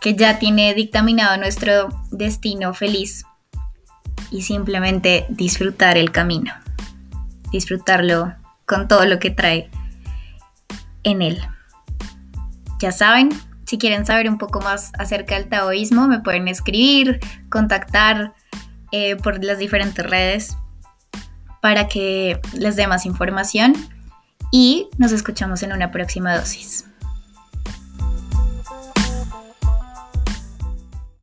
que 0.00 0.14
ya 0.14 0.38
tiene 0.38 0.74
dictaminado 0.74 1.36
nuestro 1.36 1.88
destino 2.10 2.74
feliz 2.74 3.24
y 4.30 4.42
simplemente 4.42 5.26
disfrutar 5.28 5.96
el 5.96 6.10
camino, 6.10 6.52
disfrutarlo 7.52 8.34
con 8.66 8.88
todo 8.88 9.06
lo 9.06 9.18
que 9.18 9.30
trae 9.30 9.70
en 11.04 11.22
él. 11.22 11.40
Ya 12.80 12.92
saben, 12.92 13.30
si 13.66 13.78
quieren 13.78 14.06
saber 14.06 14.28
un 14.28 14.38
poco 14.38 14.60
más 14.60 14.92
acerca 14.98 15.34
del 15.34 15.48
taoísmo, 15.48 16.06
me 16.08 16.20
pueden 16.20 16.48
escribir, 16.48 17.20
contactar 17.50 18.34
eh, 18.92 19.16
por 19.16 19.42
las 19.44 19.58
diferentes 19.58 20.04
redes 20.06 20.56
para 21.60 21.88
que 21.88 22.40
les 22.54 22.76
dé 22.76 22.86
más 22.86 23.06
información 23.06 23.74
y 24.52 24.88
nos 24.98 25.12
escuchamos 25.12 25.62
en 25.62 25.72
una 25.72 25.90
próxima 25.90 26.36
dosis. 26.36 26.84